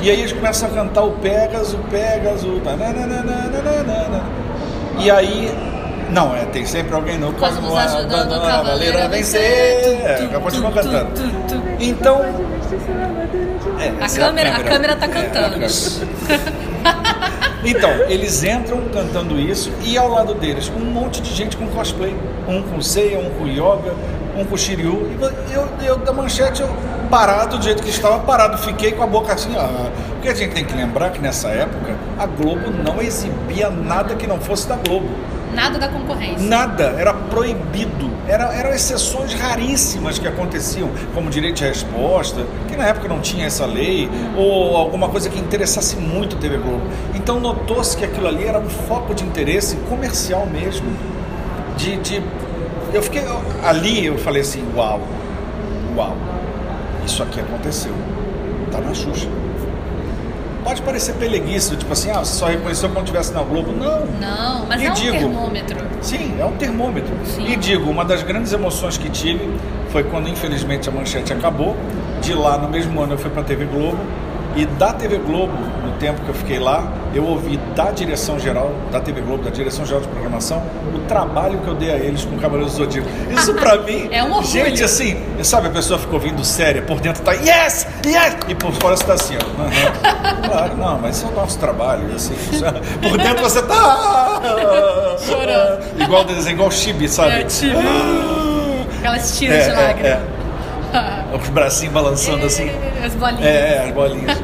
E 0.00 0.08
aí 0.08 0.20
eles 0.20 0.32
começam 0.32 0.68
a 0.68 0.72
cantar 0.72 1.02
o 1.02 1.12
Pegasus, 1.12 1.74
o 1.74 1.78
Pegasus. 1.78 2.62
E 4.98 5.10
aí 5.10 5.71
não, 6.12 6.36
é, 6.36 6.44
tem 6.44 6.66
sempre 6.66 6.94
alguém 6.94 7.18
no 7.18 7.32
Cosmos 7.32 7.74
ajudando 7.74 8.32
o 8.32 8.40
cavaleiro 8.40 9.02
a 9.02 9.08
vencer. 9.08 9.40
É, 9.40 10.28
continua 10.42 10.70
cantando. 10.70 11.10
Então. 11.80 12.20
É, 13.80 13.88
a, 14.00 14.08
câmera, 14.08 14.56
a, 14.56 14.60
câmera, 14.60 14.60
a 14.60 14.62
câmera 14.62 14.96
tá 14.96 15.08
cantando. 15.08 15.64
É, 15.64 15.68
então, 17.64 17.90
eles 18.08 18.44
entram 18.44 18.82
cantando 18.92 19.40
isso 19.40 19.72
e 19.82 19.96
ao 19.96 20.08
lado 20.08 20.34
deles 20.34 20.70
um 20.76 20.84
monte 20.84 21.22
de 21.22 21.34
gente 21.34 21.56
com 21.56 21.66
cosplay. 21.68 22.14
Um 22.46 22.62
com 22.62 22.82
ceia, 22.82 23.18
um 23.18 23.30
com 23.30 23.46
yoga, 23.46 23.94
um 24.36 24.44
com 24.44 24.56
shiryu. 24.56 25.10
E 25.48 25.52
eu, 25.54 25.68
eu 25.82 25.96
da 25.96 26.12
manchete, 26.12 26.60
eu 26.60 26.68
parado 27.08 27.56
do 27.56 27.64
jeito 27.64 27.82
que 27.82 27.90
estava 27.90 28.18
parado, 28.20 28.58
fiquei 28.58 28.92
com 28.92 29.02
a 29.02 29.06
boca 29.06 29.32
assim. 29.32 29.54
Ah, 29.56 29.90
porque 30.12 30.28
a 30.28 30.34
gente 30.34 30.52
tem 30.52 30.64
que 30.64 30.74
lembrar 30.74 31.10
que 31.10 31.20
nessa 31.20 31.48
época 31.48 31.94
a 32.18 32.26
Globo 32.26 32.70
não 32.70 33.00
exibia 33.00 33.70
nada 33.70 34.14
que 34.14 34.26
não 34.26 34.38
fosse 34.38 34.68
da 34.68 34.76
Globo. 34.76 35.08
Nada 35.54 35.78
da 35.78 35.88
concorrência. 35.88 36.48
Nada, 36.48 36.94
era 36.98 37.12
proibido. 37.12 38.10
Era, 38.26 38.54
eram 38.54 38.70
exceções 38.70 39.34
raríssimas 39.34 40.18
que 40.18 40.26
aconteciam, 40.26 40.90
como 41.14 41.28
direito 41.28 41.56
de 41.56 41.64
resposta, 41.64 42.46
que 42.68 42.76
na 42.76 42.86
época 42.86 43.08
não 43.08 43.20
tinha 43.20 43.46
essa 43.46 43.66
lei, 43.66 44.08
ou 44.36 44.76
alguma 44.76 45.08
coisa 45.08 45.28
que 45.28 45.38
interessasse 45.38 45.96
muito 45.96 46.36
a 46.36 46.38
TV 46.38 46.56
Globo. 46.56 46.82
Então 47.14 47.40
notou-se 47.40 47.96
que 47.96 48.04
aquilo 48.04 48.28
ali 48.28 48.44
era 48.44 48.58
um 48.58 48.68
foco 48.68 49.14
de 49.14 49.24
interesse 49.24 49.76
comercial 49.88 50.46
mesmo. 50.46 50.86
De, 51.76 51.96
de, 51.96 52.22
eu 52.92 53.02
fiquei 53.02 53.22
ali, 53.64 54.06
eu 54.06 54.18
falei 54.18 54.42
assim, 54.42 54.64
uau, 54.76 55.00
uau, 55.96 56.16
isso 57.04 57.22
aqui 57.22 57.40
aconteceu. 57.40 57.92
Tá 58.70 58.80
na 58.80 58.94
Xuxa. 58.94 59.28
Pode 60.64 60.80
parecer 60.82 61.14
peleguice, 61.14 61.76
tipo 61.76 61.92
assim, 61.92 62.10
ah, 62.10 62.20
você 62.20 62.38
só 62.38 62.46
reconheceu 62.46 62.88
quando 62.88 63.06
estivesse 63.06 63.32
na 63.32 63.42
Globo. 63.42 63.72
Não. 63.72 64.06
Não, 64.20 64.66
mas 64.66 64.80
e 64.80 64.86
é 64.86 64.90
digo, 64.90 65.16
um 65.16 65.20
termômetro. 65.20 65.76
Sim, 66.00 66.36
é 66.38 66.44
um 66.44 66.52
termômetro. 66.52 67.12
Sim. 67.24 67.46
E 67.48 67.56
digo, 67.56 67.90
uma 67.90 68.04
das 68.04 68.22
grandes 68.22 68.52
emoções 68.52 68.96
que 68.96 69.10
tive 69.10 69.50
foi 69.90 70.04
quando, 70.04 70.28
infelizmente, 70.28 70.88
a 70.88 70.92
manchete 70.92 71.32
acabou. 71.32 71.76
De 72.20 72.32
lá, 72.32 72.56
no 72.56 72.68
mesmo 72.68 73.00
ano, 73.00 73.14
eu 73.14 73.18
fui 73.18 73.30
para 73.30 73.40
a 73.40 73.44
TV 73.44 73.64
Globo. 73.64 73.98
E 74.54 74.64
da 74.66 74.92
TV 74.92 75.18
Globo, 75.18 75.52
tempo 76.02 76.20
que 76.22 76.28
eu 76.30 76.34
fiquei 76.34 76.58
lá, 76.58 76.82
eu 77.14 77.24
ouvi 77.24 77.56
da 77.76 77.92
direção 77.92 78.36
geral, 78.36 78.72
da 78.90 78.98
TV 78.98 79.20
Globo, 79.20 79.44
da 79.44 79.50
direção 79.50 79.86
geral 79.86 80.00
de 80.00 80.08
programação, 80.08 80.60
o 80.92 80.98
trabalho 81.06 81.60
que 81.60 81.68
eu 81.68 81.74
dei 81.76 81.92
a 81.92 81.96
eles 81.96 82.24
com 82.24 82.34
o 82.34 82.38
Cavaleiro 82.40 82.68
do 82.68 82.76
Zodíaco. 82.76 83.08
Isso 83.30 83.54
pra 83.54 83.78
mim, 83.78 84.08
É 84.10 84.24
um 84.24 84.42
gente, 84.42 84.82
assim, 84.82 85.16
sabe, 85.44 85.68
a 85.68 85.70
pessoa 85.70 86.00
ficou 86.00 86.14
ouvindo 86.14 86.44
séria, 86.44 86.82
por 86.82 86.98
dentro 86.98 87.22
tá 87.22 87.32
yes, 87.34 87.86
yes, 88.04 88.36
e 88.48 88.54
por 88.56 88.72
fora 88.72 88.96
você 88.96 89.04
tá 89.04 89.12
assim, 89.12 89.36
ó. 89.36 89.42
Claro, 90.48 90.76
não, 90.76 90.98
mas 90.98 91.16
isso 91.18 91.26
é 91.26 91.28
o 91.28 91.34
nosso 91.34 91.56
trabalho, 91.60 92.12
assim, 92.16 92.34
é- 92.34 93.08
por 93.08 93.16
dentro 93.16 93.40
você 93.44 93.62
tá 93.62 94.40
Chorando. 95.24 96.02
igual 96.02 96.24
desenho, 96.24 96.54
igual 96.54 96.70
chibi, 96.72 97.08
sabe? 97.08 97.42
É, 97.42 97.48
chibi. 97.48 97.76
Aquelas 98.98 99.38
tiras 99.38 99.56
É, 99.56 99.62
de 99.62 99.70
é, 99.70 99.74
lágrimas. 99.86 100.42
Os 101.42 101.48
bracinhos 101.48 101.94
balançando 101.94 102.44
assim. 102.44 102.70
As 103.04 103.14
bolinhas. 103.14 103.44
É, 103.46 103.74
é, 103.76 103.84
as 103.86 103.92
bolinhas. 103.92 104.38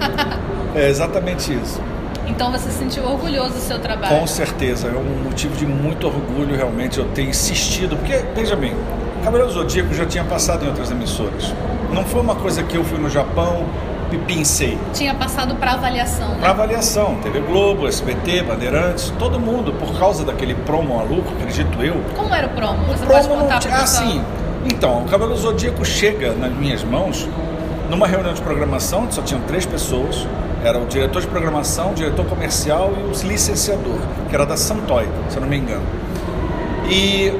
É 0.74 0.88
exatamente 0.88 1.52
isso. 1.52 1.80
Então 2.26 2.52
você 2.52 2.70
se 2.70 2.78
sentiu 2.78 3.04
orgulhoso 3.04 3.54
do 3.54 3.60
seu 3.60 3.78
trabalho. 3.78 4.18
Com 4.18 4.26
certeza, 4.26 4.88
é 4.88 4.96
um 4.96 5.24
motivo 5.24 5.56
de 5.56 5.66
muito 5.66 6.06
orgulho 6.06 6.54
realmente 6.54 6.98
eu 6.98 7.06
ter 7.06 7.22
insistido, 7.22 7.96
porque, 7.96 8.22
veja 8.34 8.54
bem, 8.54 8.74
Cavaleiro 9.24 9.52
do 9.52 9.58
Zodíaco 9.58 9.94
já 9.94 10.06
tinha 10.06 10.24
passado 10.24 10.64
em 10.64 10.68
outras 10.68 10.90
emissoras. 10.90 11.52
Não 11.92 12.04
foi 12.04 12.20
uma 12.20 12.36
coisa 12.36 12.62
que 12.62 12.76
eu 12.76 12.84
fui 12.84 12.98
no 12.98 13.08
Japão 13.10 13.64
e 14.12 14.16
pensei. 14.18 14.78
Tinha 14.92 15.14
passado 15.14 15.54
para 15.56 15.72
avaliação, 15.72 16.28
né? 16.30 16.38
Para 16.40 16.50
avaliação, 16.50 17.16
TV 17.16 17.40
Globo, 17.40 17.86
SBT, 17.86 18.42
Bandeirantes, 18.42 19.12
todo 19.18 19.38
mundo, 19.40 19.72
por 19.72 19.98
causa 19.98 20.24
daquele 20.24 20.54
promo 20.54 20.96
maluco, 20.96 21.32
acredito 21.38 21.82
eu. 21.82 22.02
Como 22.14 22.32
era 22.34 22.46
o 22.46 22.50
promo? 22.50 22.84
Você 22.84 23.04
promo 23.04 23.28
pode 23.28 23.28
contar 23.28 23.68
não 23.68 23.76
ah, 23.76 23.86
sim. 23.86 24.22
Então, 24.64 25.02
o 25.02 25.04
Cavaleiro 25.04 25.34
do 25.34 25.40
Zodíaco 25.40 25.84
chega 25.84 26.32
nas 26.32 26.52
minhas 26.52 26.84
mãos 26.84 27.28
numa 27.90 28.06
reunião 28.06 28.34
de 28.34 28.40
programação, 28.42 29.10
só 29.10 29.22
tinham 29.22 29.40
três 29.42 29.64
pessoas. 29.64 30.26
Era 30.64 30.78
o 30.78 30.86
diretor 30.86 31.20
de 31.22 31.28
programação, 31.28 31.92
o 31.92 31.94
diretor 31.94 32.24
comercial 32.26 32.92
e 32.98 33.02
o 33.02 33.28
licenciador, 33.28 33.98
que 34.28 34.34
era 34.34 34.44
da 34.44 34.56
Santoy, 34.56 35.06
se 35.28 35.36
eu 35.36 35.42
não 35.42 35.48
me 35.48 35.56
engano. 35.56 35.84
E 36.90 37.32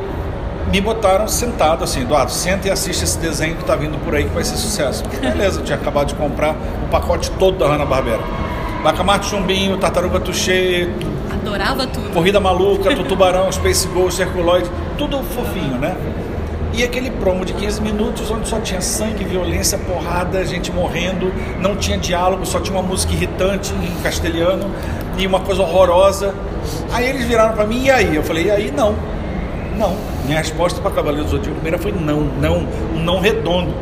me 0.70 0.80
botaram 0.80 1.26
sentado 1.26 1.82
assim, 1.82 2.02
Eduardo, 2.02 2.30
senta 2.30 2.68
e 2.68 2.70
assiste 2.70 3.02
esse 3.02 3.18
desenho 3.18 3.56
que 3.56 3.62
está 3.62 3.74
vindo 3.74 3.98
por 4.04 4.14
aí 4.14 4.24
que 4.24 4.34
vai 4.34 4.44
ser 4.44 4.56
sucesso. 4.56 5.02
Beleza, 5.20 5.60
eu 5.60 5.64
tinha 5.64 5.76
acabado 5.76 6.08
de 6.08 6.14
comprar 6.14 6.54
o 6.84 6.88
pacote 6.90 7.30
todo 7.32 7.58
da 7.58 7.66
Hanna-Barbera. 7.66 8.22
Bacamarte 8.82 9.26
Chumbinho, 9.26 9.76
Tartaruga 9.78 10.20
Tuxê, 10.20 10.88
Adorava 11.30 11.86
tudo. 11.86 12.12
Corrida 12.12 12.38
Maluca, 12.38 12.94
Tubarão, 13.04 13.50
Space 13.50 13.86
Ghost, 13.88 14.20
Herculoid, 14.20 14.70
tudo 14.96 15.22
fofinho, 15.22 15.78
né? 15.78 15.96
E 16.74 16.82
aquele 16.82 17.10
promo 17.10 17.44
de 17.44 17.52
15 17.54 17.80
minutos 17.80 18.30
onde 18.30 18.48
só 18.48 18.60
tinha 18.60 18.80
sangue, 18.80 19.24
violência, 19.24 19.78
porrada, 19.78 20.44
gente 20.44 20.70
morrendo, 20.70 21.32
não 21.60 21.76
tinha 21.76 21.98
diálogo, 21.98 22.44
só 22.46 22.60
tinha 22.60 22.78
uma 22.78 22.86
música 22.86 23.12
irritante 23.12 23.72
em 23.74 24.02
castelhano 24.02 24.70
e 25.18 25.26
uma 25.26 25.40
coisa 25.40 25.62
horrorosa. 25.62 26.34
Aí 26.92 27.08
eles 27.08 27.24
viraram 27.24 27.54
pra 27.54 27.66
mim, 27.66 27.84
e 27.84 27.90
aí? 27.90 28.14
Eu 28.14 28.22
falei, 28.22 28.46
e 28.46 28.50
aí 28.50 28.70
não. 28.70 28.94
Não. 29.76 29.96
Minha 30.26 30.38
resposta 30.38 30.80
para 30.80 30.90
Cavaleiro 30.90 31.24
do 31.24 31.30
Zodíaco 31.30 31.54
primeira 31.54 31.78
foi 31.78 31.92
não, 31.92 32.20
não, 32.20 32.66
um 32.94 33.00
não 33.00 33.20
redondo. 33.20 33.72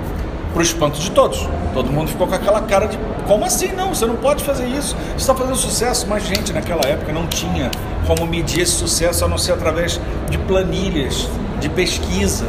Pro 0.52 0.62
espanto 0.62 0.99
de 0.99 1.11
todos. 1.11 1.47
Todo 1.75 1.93
mundo 1.93 2.09
ficou 2.09 2.26
com 2.26 2.35
aquela 2.35 2.62
cara 2.62 2.87
de 2.87 2.99
como 3.26 3.45
assim 3.45 3.73
não? 3.73 3.95
Você 3.95 4.07
não 4.07 4.16
pode 4.16 4.43
fazer 4.43 4.66
isso. 4.66 4.97
Você 5.11 5.16
está 5.16 5.35
fazendo 5.35 5.57
sucesso, 5.57 6.07
mas 6.09 6.26
gente 6.26 6.52
naquela 6.52 6.83
época 6.88 7.12
não 7.12 7.26
tinha 7.26 7.71
como 8.07 8.26
medir 8.26 8.62
esse 8.62 8.73
sucesso 8.73 9.25
a 9.25 9.28
não 9.28 9.37
ser 9.37 9.52
através 9.52 10.00
de 10.31 10.38
planilhas, 10.38 11.28
de 11.61 11.69
pesquisa, 11.69 12.47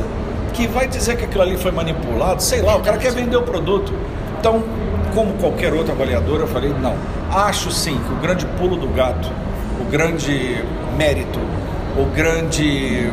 que 0.57 0.67
vai 0.67 0.87
dizer 0.87 1.15
que 1.15 1.25
aquilo 1.25 1.43
ali 1.43 1.55
foi 1.55 1.71
manipulado, 1.71 2.41
sei 2.41 2.63
lá, 2.63 2.75
o 2.75 2.81
cara 2.81 2.97
quer 2.97 3.11
vender 3.11 3.37
o 3.37 3.43
produto. 3.43 3.93
Então, 4.39 4.63
como 5.13 5.33
qualquer 5.35 5.71
outro 5.71 5.91
avaliador, 5.91 6.39
eu 6.39 6.47
falei, 6.47 6.73
não. 6.81 6.95
Acho 7.31 7.69
sim 7.69 7.95
que 7.95 8.11
o 8.11 8.15
grande 8.15 8.45
pulo 8.57 8.75
do 8.75 8.87
gato, 8.87 9.31
o 9.79 9.85
grande 9.85 10.63
mérito, 10.97 11.39
o 11.95 12.05
grande 12.05 13.11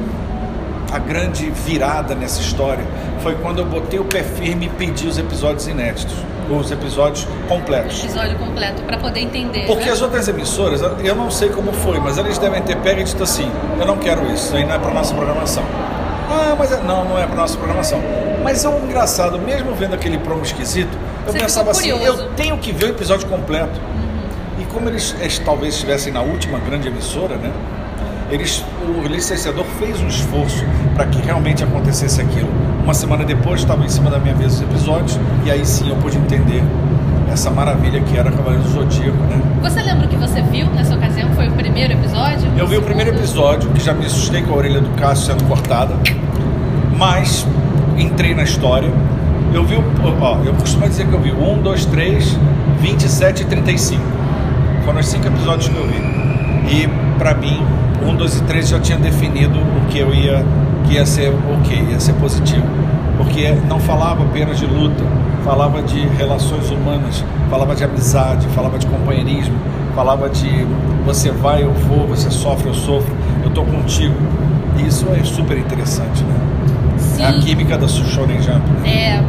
a 0.90 0.98
grande 0.98 1.50
virada 1.50 2.14
nessa 2.14 2.40
história 2.40 2.84
foi 3.20 3.34
quando 3.34 3.58
eu 3.58 3.64
botei 3.64 3.98
o 3.98 4.04
pé 4.04 4.22
firme 4.22 4.66
e 4.66 4.68
pedi 4.68 5.08
os 5.08 5.18
episódios 5.18 5.66
inéditos, 5.66 6.14
os 6.48 6.70
episódios 6.70 7.26
completos. 7.48 8.04
Episódio 8.04 8.38
completo 8.38 8.80
para 8.82 8.96
poder 8.98 9.20
entender. 9.20 9.66
Porque 9.66 9.86
né? 9.86 9.90
as 9.90 10.00
outras 10.00 10.28
emissoras, 10.28 10.80
eu 10.82 11.14
não 11.16 11.30
sei 11.30 11.48
como 11.48 11.72
foi, 11.72 11.98
mas 11.98 12.16
eles 12.16 12.38
devem 12.38 12.62
ter 12.62 12.76
pego 12.76 13.00
e 13.00 13.04
dito 13.04 13.22
assim: 13.22 13.50
eu 13.78 13.86
não 13.86 13.96
quero 13.96 14.24
isso, 14.26 14.46
isso 14.46 14.56
aí 14.56 14.64
não 14.64 14.74
é 14.74 14.78
para 14.78 14.94
nossa 14.94 15.14
programação. 15.14 15.64
Ah, 16.28 16.54
mas 16.58 16.72
é- 16.72 16.80
não, 16.82 17.04
não 17.04 17.18
é 17.18 17.26
para 17.26 17.36
nossa 17.36 17.56
programação. 17.56 18.00
Mas 18.42 18.64
é 18.64 18.68
um 18.68 18.84
engraçado, 18.84 19.38
mesmo 19.38 19.74
vendo 19.74 19.94
aquele 19.94 20.18
promo 20.18 20.42
esquisito, 20.42 20.96
eu 21.26 21.32
Você 21.32 21.38
pensava 21.38 21.70
assim: 21.70 21.88
eu 21.88 22.28
tenho 22.30 22.58
que 22.58 22.72
ver 22.72 22.86
o 22.86 22.88
episódio 22.90 23.26
completo. 23.28 23.80
E 24.58 24.64
como 24.66 24.88
eles, 24.88 25.14
eles 25.18 25.38
talvez 25.38 25.74
estivessem 25.74 26.12
na 26.12 26.20
última 26.20 26.58
grande 26.58 26.88
emissora, 26.88 27.36
né? 27.36 27.50
Eles, 28.30 28.64
o 28.86 29.06
licenciador 29.06 29.64
fez 29.78 30.00
um 30.00 30.08
esforço 30.08 30.64
para 30.94 31.06
que 31.06 31.20
realmente 31.20 31.62
acontecesse 31.62 32.20
aquilo. 32.20 32.48
Uma 32.82 32.94
semana 32.94 33.24
depois 33.24 33.60
estava 33.60 33.84
em 33.84 33.88
cima 33.88 34.10
da 34.10 34.18
minha 34.18 34.34
mesa 34.34 34.56
os 34.56 34.62
episódios 34.62 35.18
e 35.44 35.50
aí 35.50 35.64
sim 35.64 35.88
eu 35.90 35.96
pude 35.96 36.16
entender 36.16 36.62
essa 37.34 37.50
maravilha 37.50 38.00
que 38.00 38.16
era 38.16 38.30
Cavaleiro 38.30 38.62
do 38.62 38.70
Zodíaco, 38.70 39.16
né? 39.24 39.42
Você 39.62 39.82
lembra 39.82 40.06
o 40.06 40.08
que 40.08 40.16
você 40.16 40.40
viu 40.40 40.66
nessa 40.70 40.94
ocasião? 40.94 41.28
Foi 41.34 41.48
o 41.48 41.52
primeiro 41.52 41.92
episódio? 41.92 42.48
Eu 42.56 42.66
vi 42.66 42.76
o 42.76 42.82
primeiro 42.82 43.10
episódio, 43.10 43.68
que 43.70 43.80
já 43.80 43.92
me 43.92 44.06
assustei 44.06 44.40
com 44.42 44.52
a 44.54 44.56
orelha 44.56 44.80
do 44.80 44.88
Cássio 44.90 45.26
sendo 45.26 45.44
cortada, 45.48 45.94
mas 46.96 47.46
entrei 47.98 48.34
na 48.34 48.44
história. 48.44 48.88
Eu 49.52 49.64
vi 49.64 49.74
o. 49.74 49.84
Ó, 50.20 50.38
eu 50.44 50.54
costumo 50.54 50.88
dizer 50.88 51.06
que 51.06 51.12
eu 51.12 51.20
vi 51.20 51.32
o 51.32 51.58
1, 51.58 51.62
2, 51.62 51.86
3, 51.86 52.38
27 52.80 53.42
e 53.42 53.44
35. 53.46 54.02
Foram 54.84 55.00
os 55.00 55.06
cinco 55.06 55.26
episódios 55.26 55.68
que 55.68 55.76
eu 55.76 55.86
vi. 55.86 55.96
E 56.72 56.88
pra 57.18 57.34
mim, 57.34 57.60
1, 58.02 58.14
2 58.14 58.36
e 58.38 58.42
3 58.44 58.68
já 58.68 58.78
tinha 58.78 58.98
definido 58.98 59.58
o 59.58 59.86
que 59.90 59.98
eu 59.98 60.14
ia. 60.14 60.44
que 60.86 60.94
ia 60.94 61.06
ser 61.06 61.32
ok, 61.52 61.86
ia 61.90 61.98
ser 61.98 62.12
positivo. 62.14 62.66
Porque 63.16 63.50
não 63.68 63.78
falava 63.78 64.22
apenas 64.24 64.58
de 64.58 64.66
luta, 64.66 65.02
falava 65.44 65.82
de 65.82 66.00
relações 66.16 66.70
humanas, 66.70 67.24
falava 67.50 67.74
de 67.74 67.84
amizade, 67.84 68.46
falava 68.48 68.78
de 68.78 68.86
companheirismo, 68.86 69.54
falava 69.94 70.28
de 70.28 70.66
você 71.04 71.30
vai, 71.30 71.62
eu 71.62 71.72
vou, 71.72 72.06
você 72.06 72.30
sofre, 72.30 72.68
eu 72.68 72.74
sofro, 72.74 73.14
eu 73.44 73.50
tô 73.50 73.62
contigo. 73.62 74.14
Isso 74.86 75.06
é 75.14 75.22
super 75.22 75.56
interessante, 75.56 76.24
né? 76.24 76.34
É 77.18 77.26
a 77.26 77.32
Sim. 77.34 77.40
química 77.40 77.78
da 77.78 77.86
Shonen 77.86 78.42
Jump. 78.42 78.60
né? 78.82 78.88
É, 78.90 79.24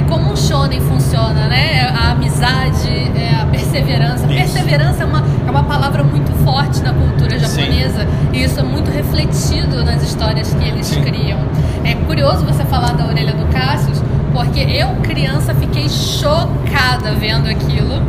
é 0.00 0.02
como 0.08 0.32
um 0.32 0.36
shonen 0.36 0.80
funciona, 0.80 1.46
né? 1.46 1.92
A 1.94 2.12
amizade, 2.12 2.88
é 2.88 3.38
a 3.40 3.44
perseverança. 3.46 4.26
Isso. 4.26 4.34
Perseverança 4.34 5.02
é 5.02 5.06
uma, 5.06 5.22
é 5.46 5.50
uma 5.50 5.62
palavra 5.62 6.02
muito 6.02 6.32
forte 6.42 6.80
na 6.80 6.92
cultura 6.92 7.38
Sim. 7.38 7.62
japonesa 7.62 8.08
e 8.32 8.42
isso 8.42 8.58
é 8.58 8.62
muito 8.62 8.90
refletido 8.90 9.84
nas 9.84 10.02
histórias 10.02 10.52
que 10.54 10.64
eles 10.66 10.86
Sim. 10.86 11.02
criam. 11.02 11.38
É 11.84 11.94
curioso 12.06 12.44
você 12.44 12.64
falar 12.64 12.92
da 12.92 13.06
orelha 13.06 13.34
do 13.34 13.46
Cassius, 13.52 14.02
porque 14.32 14.60
eu, 14.60 14.88
criança, 15.02 15.54
fiquei 15.54 15.88
chocada 15.88 17.12
vendo 17.18 17.48
aquilo. 17.48 18.02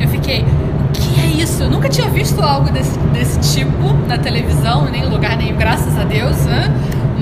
Eu 0.00 0.08
fiquei, 0.08 0.42
o 0.42 0.92
que 0.92 1.20
é 1.20 1.26
isso? 1.42 1.64
Eu 1.64 1.70
nunca 1.70 1.88
tinha 1.88 2.08
visto 2.10 2.40
algo 2.40 2.70
desse, 2.70 2.96
desse 3.12 3.54
tipo 3.54 3.92
na 4.06 4.18
televisão, 4.18 4.84
nem 4.90 5.02
em 5.02 5.08
lugar 5.08 5.36
nenhum, 5.36 5.56
graças 5.56 5.98
a 5.98 6.04
Deus, 6.04 6.36
né? 6.44 6.72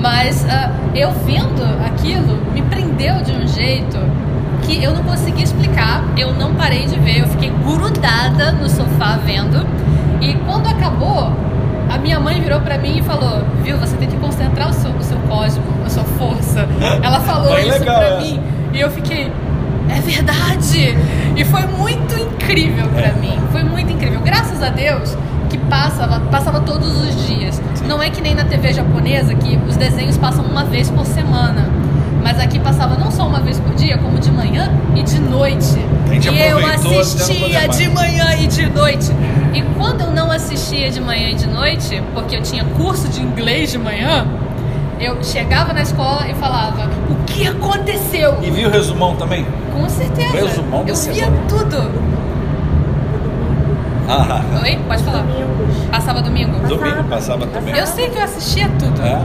Mas 0.03 0.45
ah, 0.49 0.69
eu 0.93 1.11
vendo 1.25 1.63
aquilo 1.85 2.37
me 2.53 2.61
prendeu 2.63 3.15
de 3.23 3.31
um 3.31 3.47
jeito 3.47 3.97
que 4.61 4.83
eu 4.83 4.93
não 4.93 5.01
consegui 5.01 5.43
explicar. 5.43 6.03
Eu 6.17 6.33
não 6.33 6.53
parei 6.55 6.85
de 6.85 6.99
ver, 6.99 7.21
eu 7.21 7.27
fiquei 7.29 7.49
grudada 7.49 8.51
no 8.51 8.69
sofá 8.69 9.17
vendo. 9.25 9.65
E 10.19 10.33
quando 10.45 10.67
acabou, 10.67 11.31
a 11.89 11.97
minha 11.97 12.19
mãe 12.19 12.41
virou 12.41 12.59
pra 12.59 12.77
mim 12.77 12.97
e 12.99 13.01
falou: 13.01 13.45
Viu, 13.63 13.77
você 13.77 13.95
tem 13.95 14.09
que 14.09 14.17
concentrar 14.17 14.69
o 14.69 14.73
seu, 14.73 14.91
o 14.91 15.01
seu 15.01 15.17
cosmo, 15.19 15.63
a 15.85 15.89
sua 15.89 16.03
força. 16.03 16.67
Ela 17.01 17.21
falou 17.21 17.57
isso 17.57 17.69
legal, 17.79 17.95
pra 17.95 18.07
é. 18.09 18.19
mim. 18.19 18.41
E 18.73 18.81
eu 18.81 18.91
fiquei, 18.91 19.31
é 19.89 20.01
verdade! 20.01 20.97
E 21.37 21.45
foi 21.45 21.61
muito 21.67 22.13
incrível 22.19 22.89
pra 22.89 23.07
É. 23.07 23.13
mim. 23.13 23.39
Foi 23.53 23.63
muito 23.63 23.89
incrível. 23.93 24.19
Graças 24.19 24.61
a 24.61 24.67
Deus 24.69 25.15
que 25.53 25.57
passava, 25.65 26.19
passava 26.31 26.59
todos 26.61 26.99
os 26.99 27.27
dias. 27.27 27.61
Não 27.85 28.01
é 28.01 28.09
que 28.09 28.21
nem 28.21 28.33
na 28.33 28.43
TV 28.43 28.73
japonesa 28.73 29.35
que 29.35 29.59
os 29.67 29.77
desenhos 29.77 30.17
passam 30.17 30.43
uma 30.43 30.63
vez 30.63 30.89
por 30.89 31.05
semana. 31.05 31.69
Mas 32.23 32.39
aqui 32.39 32.57
passava 32.57 32.95
não 32.95 33.11
só 33.11 33.27
uma 33.27 33.39
vez 33.39 33.59
por 33.59 33.75
dia, 33.75 33.97
como 33.99 34.17
de 34.17 34.31
manhã 34.31 34.71
e 34.95 35.03
de 35.03 35.19
noite. 35.19 35.77
E 36.09 36.39
eu 36.39 36.65
assistia 36.65 37.67
de 37.67 37.87
manhã 37.89 38.35
e 38.35 38.47
de 38.47 38.67
noite. 38.67 39.11
E 39.53 39.61
quando 39.77 40.01
eu 40.01 40.11
não 40.11 40.31
assistia 40.31 40.89
de 40.89 40.99
manhã 40.99 41.29
e 41.29 41.35
de 41.35 41.47
noite, 41.47 42.01
porque 42.13 42.35
eu 42.37 42.41
tinha 42.41 42.63
curso 42.63 43.07
de 43.09 43.21
inglês 43.21 43.71
de 43.71 43.77
manhã, 43.77 44.25
eu 44.99 45.21
chegava 45.21 45.71
na 45.73 45.81
escola 45.83 46.27
e 46.27 46.33
falava: 46.33 46.89
O 47.11 47.25
que 47.25 47.45
aconteceu? 47.45 48.39
E 48.41 48.49
viu 48.49 48.69
o 48.69 48.71
resumão 48.71 49.15
também? 49.17 49.45
Com 49.71 49.87
certeza. 49.87 50.31
Resumão 50.31 50.83
da 50.83 50.89
eu 50.89 50.95
via 50.95 51.25
semana. 51.25 51.41
tudo. 51.47 51.91
Ah, 54.07 54.41
Oi? 54.63 54.79
Pode 54.87 55.03
falar. 55.03 55.21
Domingos. 55.23 55.77
Passava 55.91 56.21
domingo? 56.21 56.67
domingo 56.67 57.03
passava 57.05 57.47
também. 57.47 57.75
Eu 57.77 57.85
sei 57.87 58.09
que 58.09 58.17
eu 58.17 58.23
assistia 58.23 58.69
tudo. 58.79 59.01
É? 59.01 59.21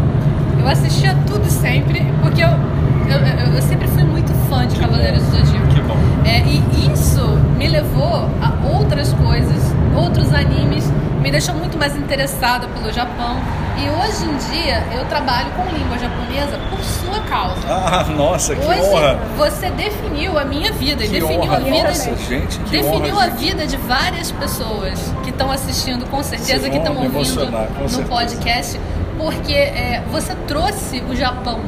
Eu 0.61 0.68
assistia 0.68 1.16
tudo 1.26 1.49
sempre, 1.49 2.04
porque 2.23 2.42
eu, 2.42 2.49
eu, 2.49 3.18
eu- 3.47 3.54
eu 3.54 3.62
sempre 3.62 3.87
fui 3.88 4.02
muito 4.04 4.32
fã 4.49 4.66
de 4.66 4.75
Que 4.75 4.80
Cavaleiros 4.80 5.23
bom. 5.23 5.30
do 5.30 5.37
Zodíaco. 5.47 5.66
Que 5.68 5.80
bom. 5.82 5.97
É, 6.25 6.40
e 6.40 6.92
isso 6.92 7.23
me 7.56 7.68
levou 7.68 8.28
a 8.42 8.52
outras 8.76 9.12
coisas, 9.14 9.62
outros 9.97 10.32
animes, 10.35 10.90
me 11.23 11.30
deixou 11.30 11.54
muito 11.54 11.78
mais 11.78 11.97
interessada 11.97 12.66
pelo 12.68 12.92
Japão. 12.92 13.37
E 13.80 13.88
hoje 13.90 14.25
em 14.25 14.37
dia 14.50 14.82
eu 14.92 15.04
trabalho 15.06 15.50
com 15.52 15.62
língua 15.75 15.99
japonesa 15.99 16.58
por 16.70 16.78
sua 16.82 17.20
causa. 17.28 17.61
Ah, 17.68 18.04
nossa, 18.16 18.54
que 18.56 18.66
hoje 18.66 18.80
honra! 18.82 19.18
você 19.37 19.70
definiu 19.70 20.38
a 20.38 20.44
minha 20.44 20.73
vida 20.73 21.04
e 21.04 21.08
Que 21.08 21.20
definiu 21.20 21.42
honra, 21.42 21.56
a 21.56 21.61
vida 21.61 21.88
nossa, 21.88 22.16
gente, 22.16 22.58
que 22.58 22.70
definiu 22.70 23.14
honra, 23.14 23.25
a 23.25 23.30
gente. 23.30 23.38
vida 23.38 23.66
de 23.66 23.76
várias 23.76 24.30
pessoas 24.32 25.12
que 25.23 25.30
estão 25.30 25.50
assistindo, 25.50 26.04
com 26.11 26.23
certeza, 26.23 26.58
Vocês 26.61 26.73
que 26.73 26.78
estão 26.78 26.97
ouvindo 26.97 27.18
no 27.18 27.88
certeza. 27.88 28.02
podcast, 28.04 28.80
porque 29.16 29.52
é, 29.54 30.02
você 30.11 30.35
trouxe 30.47 31.00
o 31.08 31.14
Japão 31.14 31.61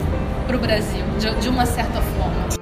para 0.47 0.57
o 0.57 0.59
Brasil, 0.61 1.05
de, 1.19 1.31
de 1.40 1.49
uma 1.49 1.64
certa 1.64 2.00
forma. 2.00 2.60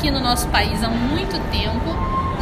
Aqui 0.00 0.10
no 0.10 0.18
nosso 0.20 0.48
país 0.48 0.82
há 0.82 0.88
muito 0.88 1.38
tempo, 1.50 1.94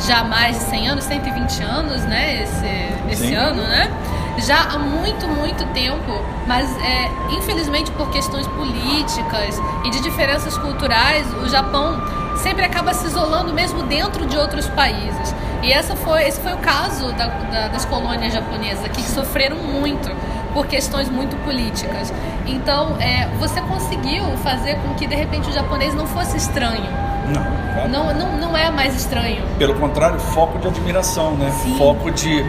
já 0.06 0.20
há 0.20 0.24
mais 0.24 0.56
de 0.56 0.62
100 0.66 0.88
anos, 0.90 1.04
120 1.04 1.62
anos, 1.64 2.02
né? 2.04 2.40
Esse, 2.44 2.66
esse 3.10 3.26
Sim. 3.28 3.34
ano, 3.34 3.62
né? 3.62 3.90
Já 4.38 4.60
há 4.62 4.78
muito, 4.78 5.26
muito 5.26 5.66
tempo, 5.72 6.22
mas 6.46 6.70
é, 6.80 7.10
infelizmente 7.32 7.90
por 7.90 8.08
questões 8.10 8.46
políticas 8.46 9.60
e 9.84 9.90
de 9.90 10.00
diferenças 10.00 10.56
culturais, 10.56 11.26
o 11.44 11.48
Japão 11.48 12.00
sempre 12.36 12.64
acaba 12.64 12.94
se 12.94 13.06
isolando 13.08 13.52
mesmo 13.52 13.82
dentro 13.82 14.24
de 14.26 14.36
outros 14.38 14.68
países. 14.68 15.34
E 15.60 15.72
essa 15.72 15.96
foi, 15.96 16.28
esse 16.28 16.40
foi 16.40 16.52
o 16.52 16.58
caso 16.58 17.10
da- 17.14 17.26
da- 17.26 17.66
das 17.66 17.84
colônias 17.84 18.32
japonesas, 18.32 18.86
que 18.92 19.02
sofreram 19.02 19.56
muito 19.56 20.08
por 20.54 20.66
questões 20.68 21.08
muito 21.10 21.34
políticas. 21.44 22.12
Então, 22.46 22.96
é, 23.00 23.26
você 23.40 23.60
conseguiu 23.62 24.22
fazer 24.44 24.76
com 24.76 24.94
que 24.94 25.08
de 25.08 25.16
repente 25.16 25.50
o 25.50 25.52
japonês 25.52 25.92
não 25.94 26.06
fosse 26.06 26.36
estranho. 26.36 27.07
Não. 27.32 27.88
Não, 27.88 28.14
não, 28.14 28.36
não 28.38 28.56
é 28.56 28.70
mais 28.70 28.94
estranho. 28.94 29.42
Pelo 29.58 29.74
contrário, 29.74 30.18
foco 30.18 30.58
de 30.58 30.68
admiração, 30.68 31.34
né? 31.36 31.50
Sim. 31.62 31.76
Foco 31.78 32.10
de 32.10 32.44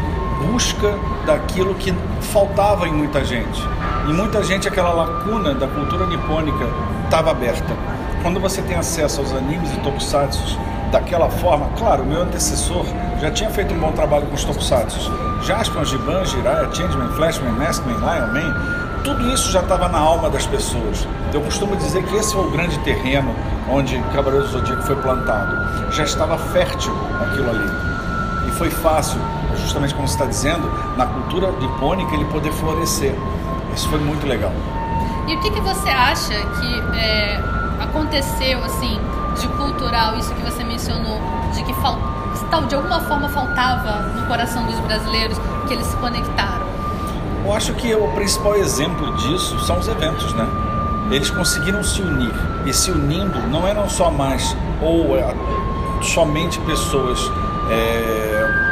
busca 0.45 0.95
daquilo 1.25 1.75
que 1.75 1.93
faltava 2.21 2.88
em 2.88 2.93
muita 2.93 3.24
gente. 3.24 3.62
Em 4.07 4.13
muita 4.13 4.43
gente, 4.43 4.67
aquela 4.67 4.91
lacuna 4.91 5.53
da 5.53 5.67
cultura 5.67 6.05
nipônica 6.05 6.65
estava 7.05 7.31
aberta. 7.31 7.75
Quando 8.21 8.39
você 8.39 8.62
tem 8.62 8.75
acesso 8.75 9.21
aos 9.21 9.33
animes 9.33 9.71
e 9.74 9.77
tokusatsu 9.77 10.57
daquela 10.91 11.29
forma, 11.29 11.69
claro, 11.77 12.03
o 12.03 12.05
meu 12.05 12.21
antecessor 12.24 12.86
já 13.21 13.29
tinha 13.31 13.50
feito 13.50 13.74
um 13.74 13.79
bom 13.79 13.91
trabalho 13.91 14.25
com 14.27 14.36
os 14.36 14.43
tokusatsu. 14.43 15.12
Jaspion, 15.43 15.86
Giban, 15.86 16.25
Jiraiya, 16.25 16.69
Changeman, 16.74 17.09
Flashman, 17.09 17.51
Maskman, 17.51 17.95
Lion 17.95 18.33
Man, 18.33 19.01
tudo 19.03 19.29
isso 19.31 19.51
já 19.51 19.62
estava 19.62 19.88
na 19.88 20.00
alma 20.00 20.29
das 20.29 20.45
pessoas. 20.45 21.07
Eu 21.33 21.41
costumo 21.41 21.75
dizer 21.75 22.03
que 22.03 22.15
esse 22.15 22.33
foi 22.33 22.45
o 22.45 22.51
grande 22.51 22.77
terreno 22.79 23.33
onde 23.71 23.99
Cavaleiro 24.13 24.45
do 24.45 24.51
Zodíaco 24.51 24.81
foi 24.83 24.95
plantado. 24.97 25.91
Já 25.91 26.03
estava 26.03 26.38
fértil 26.38 26.93
aquilo 27.21 27.49
ali. 27.49 27.69
E 28.47 28.51
foi 28.51 28.69
fácil, 28.69 29.19
justamente 29.57 29.93
como 29.93 30.07
você 30.07 30.15
está 30.15 30.25
dizendo, 30.25 30.69
na 30.97 31.05
cultura 31.05 31.51
nipônica 31.51 32.13
ele 32.13 32.25
poder 32.25 32.51
florescer. 32.53 33.15
Isso 33.73 33.88
foi 33.89 33.99
muito 33.99 34.25
legal. 34.25 34.51
E 35.27 35.35
o 35.35 35.39
que, 35.41 35.51
que 35.51 35.61
você 35.61 35.89
acha 35.89 36.33
que 36.33 36.97
é, 36.97 37.39
aconteceu, 37.79 38.63
assim, 38.63 38.99
de 39.39 39.47
cultural, 39.49 40.17
isso 40.17 40.33
que 40.33 40.41
você 40.41 40.63
mencionou, 40.63 41.19
de 41.53 41.63
que 41.63 41.73
fal, 41.75 41.97
de 42.67 42.75
alguma 42.75 42.99
forma 43.01 43.29
faltava 43.29 44.07
no 44.15 44.25
coração 44.25 44.65
dos 44.65 44.79
brasileiros, 44.79 45.38
que 45.67 45.73
eles 45.73 45.85
se 45.85 45.95
conectaram? 45.97 46.67
Eu 47.45 47.53
acho 47.53 47.73
que 47.73 47.93
o 47.93 48.07
principal 48.09 48.55
exemplo 48.55 49.15
disso 49.17 49.59
são 49.59 49.77
os 49.77 49.88
eventos, 49.88 50.33
né? 50.33 50.47
Eles 51.11 51.29
conseguiram 51.29 51.83
se 51.83 52.01
unir. 52.01 52.31
E 52.65 52.74
se 52.74 52.91
unindo, 52.91 53.39
não 53.50 53.67
eram 53.67 53.89
só 53.89 54.11
mais 54.11 54.55
ou 54.81 55.17
é, 55.17 55.33
somente 56.01 56.59
pessoas. 56.61 57.19
É, 57.72 58.69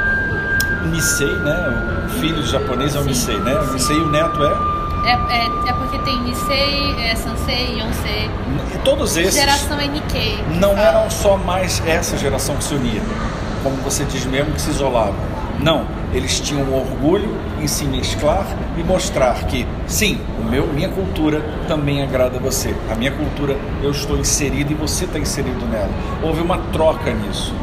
Nisei, 0.92 1.28
né? 1.28 2.06
O 2.06 2.10
filho 2.20 2.44
japonês 2.46 2.96
é 2.96 3.00
o 3.00 3.04
Nisei, 3.04 3.38
né? 3.40 3.60
O. 3.60 3.74
Nisei 3.74 3.98
e 3.98 4.00
o 4.00 4.08
neto 4.10 4.44
é. 4.44 4.78
É, 5.06 5.12
é, 5.12 5.70
é 5.70 5.74
porque 5.74 5.98
tem 6.00 6.22
Nisei, 6.22 6.96
é, 7.00 7.16
Sansei, 7.16 7.80
Yonsei. 7.80 8.30
E 8.74 8.78
todos 8.84 9.16
esses 9.16 9.36
Geração 9.36 9.80
é 9.80 9.88
Nikkei. 9.88 10.44
não 10.60 10.78
eram 10.78 11.10
só 11.10 11.38
mais 11.38 11.82
essa 11.86 12.18
geração 12.18 12.56
que 12.58 12.64
se 12.64 12.76
unia, 12.76 13.02
como 13.64 13.76
você 13.78 14.04
diz 14.06 14.26
mesmo, 14.26 14.54
que 14.54 14.62
se 14.62 14.70
isolava. 14.70 15.14
Não, 15.60 15.86
eles 16.14 16.40
tinham 16.40 16.74
orgulho 16.74 17.30
em 17.62 17.68
se 17.68 17.84
mesclar 17.86 18.46
e 18.78 18.84
mostrar 18.84 19.36
que, 19.46 19.66
sim, 19.88 20.20
o 20.40 20.44
meu, 20.44 20.66
minha 20.68 20.90
cultura 20.90 21.42
também 21.68 22.02
agrada 22.02 22.38
a 22.38 22.40
você. 22.40 22.74
A 22.92 22.96
minha 22.96 23.12
cultura 23.12 23.58
eu 23.84 23.92
estou 23.92 24.18
inserido 24.18 24.72
e 24.72 24.76
você 24.76 25.06
está 25.06 25.20
inserido 25.20 25.66
nela. 25.70 25.90
Houve 26.24 26.42
uma 26.42 26.58
troca 26.72 27.14
nisso. 27.14 27.54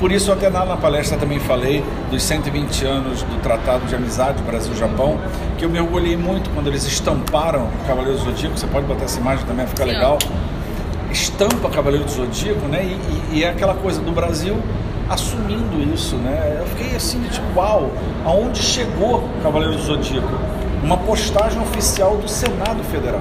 Por 0.00 0.10
isso, 0.10 0.32
até 0.32 0.48
lá 0.48 0.64
na 0.64 0.76
palestra 0.76 1.16
também 1.16 1.38
falei 1.38 1.84
dos 2.10 2.24
120 2.24 2.84
anos 2.84 3.22
do 3.22 3.40
Tratado 3.40 3.86
de 3.86 3.94
Amizade 3.94 4.42
Brasil-Japão, 4.42 5.16
que 5.56 5.64
eu 5.64 5.70
me 5.70 5.78
orgulhei 5.78 6.16
muito 6.16 6.50
quando 6.50 6.66
eles 6.66 6.84
estamparam 6.84 7.66
o 7.66 7.86
Cavaleiro 7.86 8.18
do 8.18 8.24
Zodíaco. 8.24 8.58
Você 8.58 8.66
pode 8.66 8.84
botar 8.86 9.04
essa 9.04 9.20
imagem 9.20 9.44
também, 9.46 9.64
fica 9.66 9.84
legal 9.84 10.18
estampa 11.10 11.68
Cavaleiro 11.68 12.04
do 12.04 12.10
Zodíaco, 12.10 12.66
né? 12.68 12.82
E, 12.84 13.34
e- 13.36 13.38
e 13.38 13.44
é 13.44 13.50
aquela 13.50 13.74
coisa 13.74 14.00
do 14.00 14.10
Brasil 14.12 14.56
assumindo 15.08 15.82
isso, 15.94 16.16
né? 16.16 16.56
Eu 16.60 16.66
fiquei 16.66 16.96
assim, 16.96 17.20
tipo, 17.30 17.46
uau, 17.58 17.90
aonde 18.24 18.62
chegou 18.62 19.28
Cavaleiro 19.42 19.74
do 19.76 19.82
Zodíaco? 19.82 20.28
Uma 20.82 20.96
postagem 20.96 21.60
oficial 21.60 22.16
do 22.16 22.28
Senado 22.28 22.82
Federal. 22.90 23.20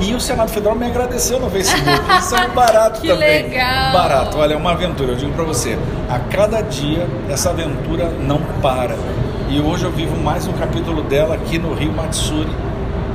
E 0.00 0.14
o 0.14 0.20
Senado 0.20 0.48
Federal 0.50 0.74
me 0.74 0.86
agradeceu 0.86 1.38
no 1.38 1.50
Facebook. 1.50 1.84
Isso 2.18 2.34
é 2.34 2.46
um 2.46 2.50
barato 2.54 3.00
Que 3.02 3.08
também. 3.08 3.42
legal! 3.50 3.92
Barato, 3.92 4.38
olha, 4.38 4.54
é 4.54 4.56
uma 4.56 4.72
aventura. 4.72 5.12
Eu 5.12 5.16
digo 5.16 5.32
pra 5.32 5.44
você, 5.44 5.78
a 6.08 6.18
cada 6.18 6.62
dia 6.62 7.06
essa 7.28 7.50
aventura 7.50 8.10
não 8.26 8.40
para. 8.62 8.94
E 9.50 9.60
hoje 9.60 9.84
eu 9.84 9.90
vivo 9.90 10.16
mais 10.16 10.46
um 10.46 10.52
capítulo 10.52 11.02
dela 11.02 11.34
aqui 11.34 11.58
no 11.58 11.74
Rio 11.74 11.92
Matsuri. 11.92 12.48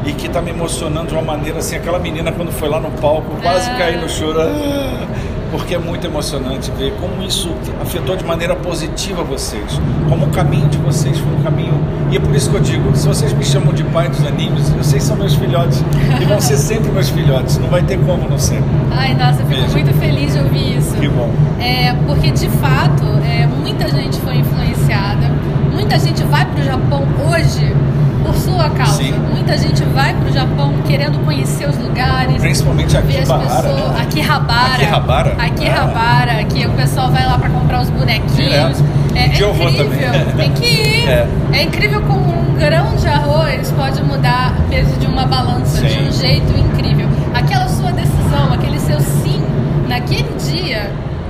E 0.06 0.14
que 0.14 0.30
tá 0.30 0.40
me 0.40 0.52
emocionando 0.52 1.08
de 1.08 1.14
uma 1.16 1.24
maneira 1.24 1.58
assim, 1.58 1.76
aquela 1.76 1.98
menina 1.98 2.32
quando 2.32 2.52
foi 2.52 2.70
lá 2.70 2.80
no 2.80 2.92
palco, 2.92 3.36
quase 3.42 3.68
Ah. 3.72 3.76
caiu 3.76 4.02
no 4.02 4.08
choro. 4.10 4.40
Ah, 4.40 5.08
Porque 5.56 5.74
é 5.74 5.80
muito 5.80 6.06
emocionante 6.06 6.70
ver 6.78 6.94
como 7.00 7.24
isso 7.24 7.50
afetou 7.82 8.18
de 8.18 8.26
maneira 8.26 8.54
positiva 8.58 9.24
vocês. 9.24 9.80
Como 10.10 10.26
o 10.26 10.30
caminho 10.30 10.68
de 10.68 10.78
vocês 10.78 11.18
foi 11.18 11.32
um 11.32 11.42
caminho. 11.44 11.80
E 12.12 12.18
é 12.18 12.20
por 12.20 12.36
isso 12.36 12.50
que 12.50 12.58
eu 12.58 12.60
digo: 12.60 12.94
se 12.94 13.08
vocês 13.08 13.32
me 13.32 13.44
chamam 13.46 13.74
de 13.74 13.82
pai 13.86 14.10
dos 14.10 14.26
animes, 14.26 14.70
vocês 14.72 15.02
são 15.02 15.16
meus 15.16 15.34
filhotes. 15.34 15.82
E 16.22 16.26
vão 16.26 16.42
ser 16.42 16.58
sempre 16.58 16.92
meus 16.92 17.10
filhotes. 17.10 17.58
Não 17.58 17.70
vai 17.70 17.82
ter 17.84 17.98
como 18.00 18.30
não 18.30 18.38
ser. 18.38 18.62
Ai, 18.92 19.14
nossa, 19.14 19.44
eu 19.44 19.48
fico 19.48 19.72
muito 19.72 19.94
feliz 19.98 20.34
de 20.34 20.40
ouvir 20.40 20.78
isso. 20.78 20.94
Que 20.98 21.08
bom. 21.08 21.32
É, 21.62 21.94
porque 22.06 22.32
de 22.32 22.50
fato, 22.50 23.06
é, 23.24 23.48
muita 23.48 23.88
gente 23.88 24.20
foi 24.20 24.36
influenciada, 24.36 25.32
muita 25.76 26.00
gente 26.00 26.24
vai 26.24 26.46
para 26.46 26.62
o 26.62 26.64
Japão 26.64 27.04
hoje 27.30 27.76
por 28.24 28.34
sua 28.36 28.70
causa. 28.70 28.94
Sim. 28.94 29.14
Muita 29.32 29.58
gente 29.58 29.84
vai 29.84 30.14
para 30.14 30.30
o 30.30 30.34
Japão 30.34 30.74
querendo 30.88 31.24
conhecer 31.24 31.70
os 31.70 31.78
lugares, 31.78 32.38
Principalmente 32.42 32.98
ver 32.98 33.20
as 33.22 33.30
Akihabara, 33.30 33.70
pessoas. 33.70 33.92
né? 33.92 34.02
Akihabara. 34.02 34.74
Akihabara? 34.74 35.36
Akihabara, 35.38 36.44
que 36.46 36.66
o 36.66 36.72
pessoal 36.72 37.12
vai 37.12 37.26
lá 37.26 37.38
para 37.38 37.50
comprar 37.50 37.82
os 37.82 37.90
bonequinhos. 37.90 38.36
Direto. 38.36 38.84
É, 39.14 39.20
é 39.20 39.28
incrível, 39.28 39.90
tem 40.36 40.52
que 40.54 40.66
ir. 40.66 41.08
É. 41.08 41.28
É. 41.54 41.64
incrível 41.64 42.02
como 42.02 42.28
um 42.52 42.56
grão 42.56 42.96
de 42.96 43.08
arroz 43.08 43.72
pode 43.72 44.02
mudar 44.04 44.54
o 44.60 44.70
peso 44.70 44.94
de 45.00 45.08
uma 45.08 45.26
balança 45.26 45.82
de 45.82 45.94
Sim. 45.94 46.08
um 46.08 46.12
jeito 46.12 46.52
incrível. 46.58 47.08
Aquela 47.34 47.68
sua 47.70 47.92
decisão, 47.92 48.52
aquele 48.54 48.80
seu 48.80 49.00
sim, 49.00 49.35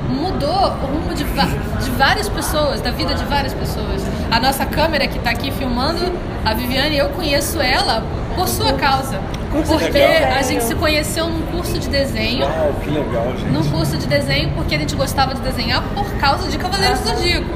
mudou 0.10 0.50
o 0.50 0.86
rumo 0.86 1.14
de, 1.14 1.24
de 1.24 1.92
várias 1.98 2.30
pessoas, 2.30 2.82
da 2.82 2.92
vida 2.92 3.14
de 3.14 3.24
várias 3.26 3.54
pessoas. 3.54 4.04
A 4.32 4.40
nossa 4.40 4.66
câmera 4.66 5.08
que 5.08 5.18
está 5.18 5.32
aqui 5.32 5.52
filmando, 5.52 6.12
a 6.44 6.54
Viviane, 6.54 6.98
eu 6.98 7.10
conheço 7.10 7.60
ela 7.62 8.04
por 8.36 8.48
sua 8.48 8.74
causa. 8.74 9.20
Porque 9.52 9.98
a 10.00 10.42
gente 10.42 10.66
se 10.66 10.76
conheceu 10.76 11.30
num 11.30 11.42
curso 11.44 11.80
de 11.80 11.88
desenho. 11.88 12.44
Uau, 12.46 12.74
que 12.84 12.90
legal, 12.90 13.32
gente. 13.38 13.52
Num 13.52 13.64
curso 13.72 13.98
de 13.98 14.06
desenho, 14.06 14.52
porque 14.52 14.76
a 14.76 14.80
gente 14.80 14.96
gostava 14.96 15.34
de 15.34 15.40
desenhar 15.42 15.82
por 15.94 16.06
causa 16.20 16.50
de 16.50 16.58
Cavaleiros 16.58 17.00
do 17.00 17.10
Zodíaco. 17.10 17.48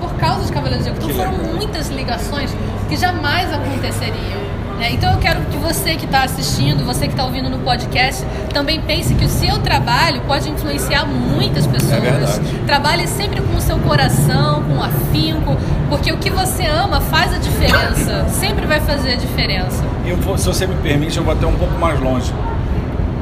Por 0.00 0.14
causa 0.14 0.46
de 0.46 0.52
Cavaleiros 0.52 0.86
do 0.86 0.94
Zodíaco. 0.94 1.04
Então 1.04 1.08
Que 1.08 1.14
foram 1.14 1.42
legal. 1.42 1.56
muitas 1.56 1.88
ligações 1.88 2.50
que 2.88 2.96
jamais 2.96 3.52
aconteceriam. 3.52 4.47
É, 4.80 4.92
então 4.92 5.12
eu 5.12 5.18
quero 5.18 5.40
que 5.46 5.56
você 5.56 5.96
que 5.96 6.04
está 6.04 6.22
assistindo, 6.22 6.84
você 6.84 7.06
que 7.06 7.12
está 7.12 7.24
ouvindo 7.24 7.50
no 7.50 7.58
podcast, 7.58 8.24
também 8.52 8.80
pense 8.80 9.14
que 9.14 9.24
o 9.24 9.28
seu 9.28 9.58
trabalho 9.58 10.20
pode 10.22 10.48
influenciar 10.48 11.04
muitas 11.04 11.66
pessoas. 11.66 11.92
É 11.92 12.00
verdade. 12.00 12.40
Trabalhe 12.66 13.06
sempre 13.08 13.40
com 13.40 13.56
o 13.56 13.60
seu 13.60 13.78
coração, 13.80 14.62
com 14.62 14.82
afinco, 14.82 15.56
porque 15.88 16.12
o 16.12 16.18
que 16.18 16.30
você 16.30 16.66
ama 16.66 17.00
faz 17.00 17.34
a 17.34 17.38
diferença. 17.38 18.26
sempre 18.30 18.66
vai 18.66 18.80
fazer 18.80 19.14
a 19.14 19.16
diferença. 19.16 19.82
E 20.04 20.38
se 20.38 20.46
você 20.46 20.66
me 20.66 20.76
permite, 20.76 21.18
eu 21.18 21.24
vou 21.24 21.32
até 21.32 21.46
um 21.46 21.56
pouco 21.56 21.78
mais 21.78 21.98
longe. 22.00 22.32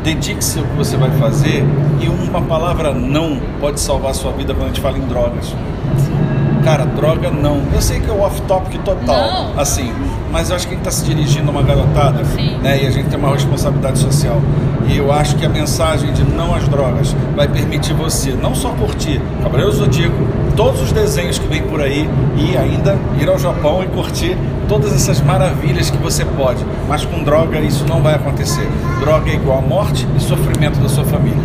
Dedique-se 0.04 0.58
ao 0.58 0.64
que 0.64 0.76
você 0.76 0.96
vai 0.96 1.10
fazer 1.12 1.64
e 2.00 2.08
uma 2.08 2.42
palavra 2.42 2.92
não 2.92 3.40
pode 3.60 3.80
salvar 3.80 4.10
a 4.10 4.14
sua 4.14 4.30
vida 4.32 4.54
quando 4.54 4.66
a 4.66 4.68
gente 4.68 4.80
fala 4.80 4.98
em 4.98 5.06
drogas. 5.06 5.52
Cara, 6.66 6.84
droga 6.84 7.30
não. 7.30 7.62
Eu 7.72 7.80
sei 7.80 8.00
que 8.00 8.10
é 8.10 8.12
o 8.12 8.22
off-topic 8.22 8.82
total, 8.82 9.52
não. 9.54 9.60
assim, 9.60 9.92
mas 10.32 10.50
eu 10.50 10.56
acho 10.56 10.66
que 10.66 10.74
a 10.74 10.76
gente 10.76 10.88
está 10.88 10.90
se 10.90 11.04
dirigindo 11.04 11.46
a 11.46 11.52
uma 11.52 11.62
garotada, 11.62 12.24
Sim. 12.24 12.58
né? 12.58 12.82
E 12.82 12.86
a 12.88 12.90
gente 12.90 13.08
tem 13.08 13.16
uma 13.16 13.32
responsabilidade 13.32 14.00
social. 14.00 14.42
E 14.88 14.96
eu 14.96 15.12
acho 15.12 15.36
que 15.36 15.46
a 15.46 15.48
mensagem 15.48 16.12
de 16.12 16.24
não 16.24 16.52
às 16.52 16.66
drogas 16.66 17.14
vai 17.36 17.46
permitir 17.46 17.92
você 17.92 18.32
não 18.32 18.52
só 18.52 18.70
curtir 18.70 19.22
Cavaleiro 19.44 19.70
Zodíaco, 19.70 20.16
todos 20.56 20.82
os 20.82 20.90
desenhos 20.90 21.38
que 21.38 21.46
vem 21.46 21.62
por 21.62 21.80
aí 21.80 22.10
e 22.36 22.56
ainda 22.56 22.98
ir 23.20 23.28
ao 23.28 23.38
Japão 23.38 23.84
e 23.84 23.86
curtir 23.86 24.36
todas 24.68 24.92
essas 24.92 25.20
maravilhas 25.20 25.88
que 25.88 25.98
você 25.98 26.24
pode. 26.24 26.66
Mas 26.88 27.04
com 27.04 27.22
droga 27.22 27.60
isso 27.60 27.84
não 27.88 28.02
vai 28.02 28.16
acontecer. 28.16 28.68
Droga 28.98 29.30
é 29.30 29.34
igual 29.34 29.58
a 29.58 29.62
morte 29.62 30.04
e 30.16 30.20
sofrimento 30.20 30.80
da 30.80 30.88
sua 30.88 31.04
família. 31.04 31.38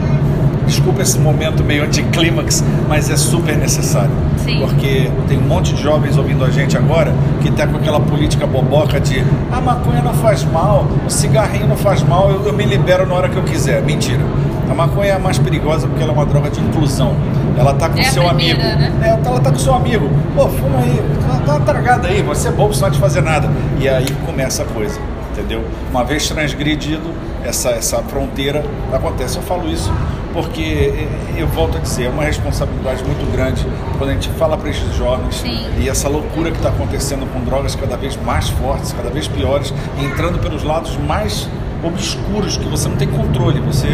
Desculpa 0.66 1.02
esse 1.02 1.20
momento 1.20 1.64
meio 1.64 1.84
anticlímax, 1.84 2.64
mas 2.88 3.10
é 3.10 3.18
super 3.18 3.58
necessário. 3.58 4.12
Sim. 4.54 4.60
Porque 4.62 5.10
tem 5.28 5.38
um 5.38 5.48
monte 5.48 5.74
de 5.74 5.82
jovens 5.82 6.18
ouvindo 6.18 6.44
a 6.44 6.50
gente 6.50 6.78
agora 6.78 7.14
que 7.42 7.50
está 7.50 7.66
com 7.68 7.78
aquela 7.78 8.00
política 8.00 8.46
boboca 8.48 9.00
de 9.00 9.24
a 9.52 9.62
maconha 9.62 10.02
não 10.02 10.14
faz 10.14 10.44
mal, 10.44 10.88
o 11.06 11.10
cigarrinho 11.10 11.68
não 11.68 11.78
faz 11.78 12.04
mal, 12.04 12.30
eu, 12.30 12.46
eu 12.48 12.54
me 12.54 12.66
libero 12.66 13.06
na 13.06 13.14
hora 13.16 13.30
que 13.30 13.38
eu 13.38 13.44
quiser. 13.44 13.82
Mentira. 13.82 14.22
A 14.70 14.74
maconha 14.74 15.12
é 15.12 15.16
a 15.16 15.20
mais 15.20 15.38
perigosa 15.38 15.86
porque 15.88 16.02
ela 16.02 16.14
é 16.14 16.16
uma 16.16 16.26
droga 16.26 16.50
de 16.50 16.60
inclusão. 16.62 17.14
Ela 17.58 17.74
tá 17.74 17.90
com 17.90 18.00
É 18.00 18.04
seu 18.04 18.24
primeira, 18.24 18.64
amigo. 18.64 18.80
né? 18.80 18.92
É, 19.24 19.28
ela 19.28 19.40
tá 19.42 19.52
com 19.52 19.60
seu 19.60 19.74
amigo. 19.74 20.10
Pô, 20.36 20.48
fuma 20.48 20.80
aí, 20.80 21.02
tá, 21.46 21.54
tá 21.54 21.60
tragada 21.60 22.08
aí, 22.08 22.22
você 22.22 22.48
é 22.48 22.52
bobo, 22.52 22.74
você 22.74 22.82
não 22.82 22.90
vai 22.90 22.92
te 22.92 23.02
fazer 23.02 23.22
nada. 23.22 23.50
E 23.80 23.90
aí 23.90 24.06
começa 24.26 24.64
a 24.64 24.66
coisa, 24.66 24.98
entendeu? 25.32 25.62
Uma 25.90 26.06
vez 26.06 26.28
transgredido 26.30 27.10
essa, 27.44 27.72
essa 27.72 27.98
fronteira, 27.98 28.64
acontece. 28.94 29.36
Eu 29.38 29.44
falo 29.44 29.68
isso 29.70 29.92
porque 30.34 30.62
eh, 30.62 31.08
eu 31.38 31.48
volto 31.48 31.78
a 31.78 31.80
dizer, 31.82 32.06
é 32.06 32.10
uma 32.10 32.24
responsabilidade 32.24 33.04
muito 33.04 33.30
grande 33.32 33.66
quando 33.98 34.10
a 34.10 34.14
gente 34.14 34.30
fala 34.30 34.58
para 34.58 34.70
esses 34.70 34.96
jovens 34.96 35.36
Sim. 35.36 35.66
e 35.80 35.90
essa 35.90 36.08
loucura 36.08 36.52
que 36.52 36.58
está 36.58 36.70
acontecendo 36.70 37.26
com 37.34 37.42
drogas 37.42 37.76
cada 37.76 37.98
vez 37.98 38.18
mais 38.18 38.50
fortes, 38.50 38.94
cada 38.94 39.10
vez 39.10 39.28
piores, 39.28 39.74
entrando 40.00 40.40
pelos 40.40 40.64
lados 40.64 40.98
mais 40.98 41.48
obscuros 41.84 42.58
que 42.58 42.68
você 42.68 42.88
não 42.88 42.96
tem 42.96 43.08
controle. 43.08 43.60
Você, 43.62 43.88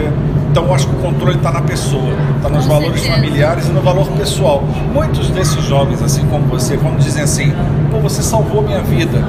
então 0.51 0.65
eu 0.65 0.73
acho 0.73 0.87
que 0.87 0.95
o 0.95 0.99
controle 0.99 1.37
está 1.37 1.51
na 1.51 1.61
pessoa, 1.61 2.13
está 2.35 2.49
nos 2.49 2.65
Com 2.65 2.73
valores 2.73 3.01
certeza. 3.01 3.15
familiares 3.15 3.67
e 3.67 3.71
no 3.71 3.81
valor 3.81 4.07
pessoal. 4.11 4.63
Muitos 4.93 5.29
desses 5.29 5.63
jovens, 5.63 6.01
assim 6.01 6.25
como 6.27 6.45
você, 6.47 6.77
quando 6.77 6.99
dizem 6.99 7.23
assim, 7.23 7.53
pô, 7.91 7.99
você 7.99 8.21
salvou 8.21 8.61
minha 8.61 8.81
vida. 8.81 9.23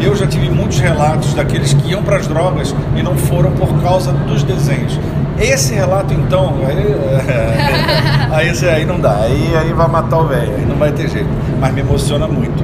Eu 0.00 0.14
já 0.14 0.26
tive 0.26 0.48
muitos 0.50 0.78
relatos 0.78 1.34
daqueles 1.34 1.72
que 1.72 1.90
iam 1.90 2.02
para 2.02 2.16
as 2.16 2.26
drogas 2.26 2.74
e 2.96 3.02
não 3.02 3.16
foram 3.16 3.52
por 3.52 3.68
causa 3.82 4.12
dos 4.12 4.42
desenhos. 4.42 4.98
Esse 5.38 5.74
relato, 5.74 6.14
então, 6.14 6.54
aí, 6.66 8.30
aí, 8.32 8.48
esse 8.48 8.68
aí 8.68 8.84
não 8.84 9.00
dá, 9.00 9.16
aí, 9.16 9.54
aí 9.56 9.72
vai 9.72 9.88
matar 9.88 10.18
o 10.18 10.26
velho, 10.28 10.54
aí 10.54 10.64
não 10.64 10.76
vai 10.76 10.92
ter 10.92 11.08
jeito. 11.08 11.28
Mas 11.60 11.74
me 11.74 11.80
emociona 11.80 12.26
muito, 12.28 12.62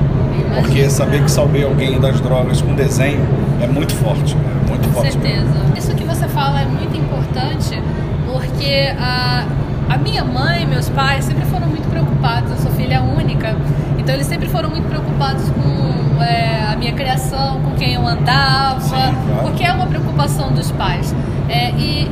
porque 0.55 0.89
saber 0.89 1.23
que 1.23 1.31
salvei 1.31 1.65
alguém 1.65 1.99
das 2.01 2.21
drogas 2.21 2.61
com 2.63 2.75
desenho 2.75 3.27
é 3.61 3.67
muito 3.67 3.95
forte, 3.97 4.37
é 4.37 4.69
muito 4.69 4.89
Com 4.89 4.95
forte. 4.95 5.19
mesmo. 5.19 5.53
certeza. 5.53 5.61
Isso 5.77 5.95
que 5.95 6.05
você 6.05 6.29
fala 6.29 6.61
é 6.61 6.65
muito 6.65 6.97
importante 6.97 7.81
porque 8.27 8.93
a, 8.99 9.45
a 9.89 9.97
minha 9.99 10.25
mãe 10.25 10.67
meus 10.67 10.89
pais 10.89 11.25
sempre 11.25 11.45
foram 11.47 11.67
muito 11.67 11.89
preocupados. 11.89 12.51
Eu 12.53 12.57
sou 12.59 12.71
filha 12.73 13.03
única, 13.03 13.57
então 13.99 14.15
eles 14.15 14.27
sempre 14.27 14.49
foram 14.49 14.71
muito 14.71 14.89
preocupados 14.89 15.43
com 15.51 16.23
é, 16.23 16.73
a 16.73 16.77
minha 16.77 16.93
criação, 16.93 17.61
com 17.63 17.73
quem 17.73 17.95
eu 17.95 18.07
andava, 18.07 18.81
Sim, 18.81 18.91
claro. 18.91 19.15
porque 19.43 19.65
é 19.65 19.73
uma 19.73 19.87
preocupação 19.87 20.53
dos 20.53 20.71
pais. 20.73 21.15
É, 21.49 21.71
e 21.73 22.11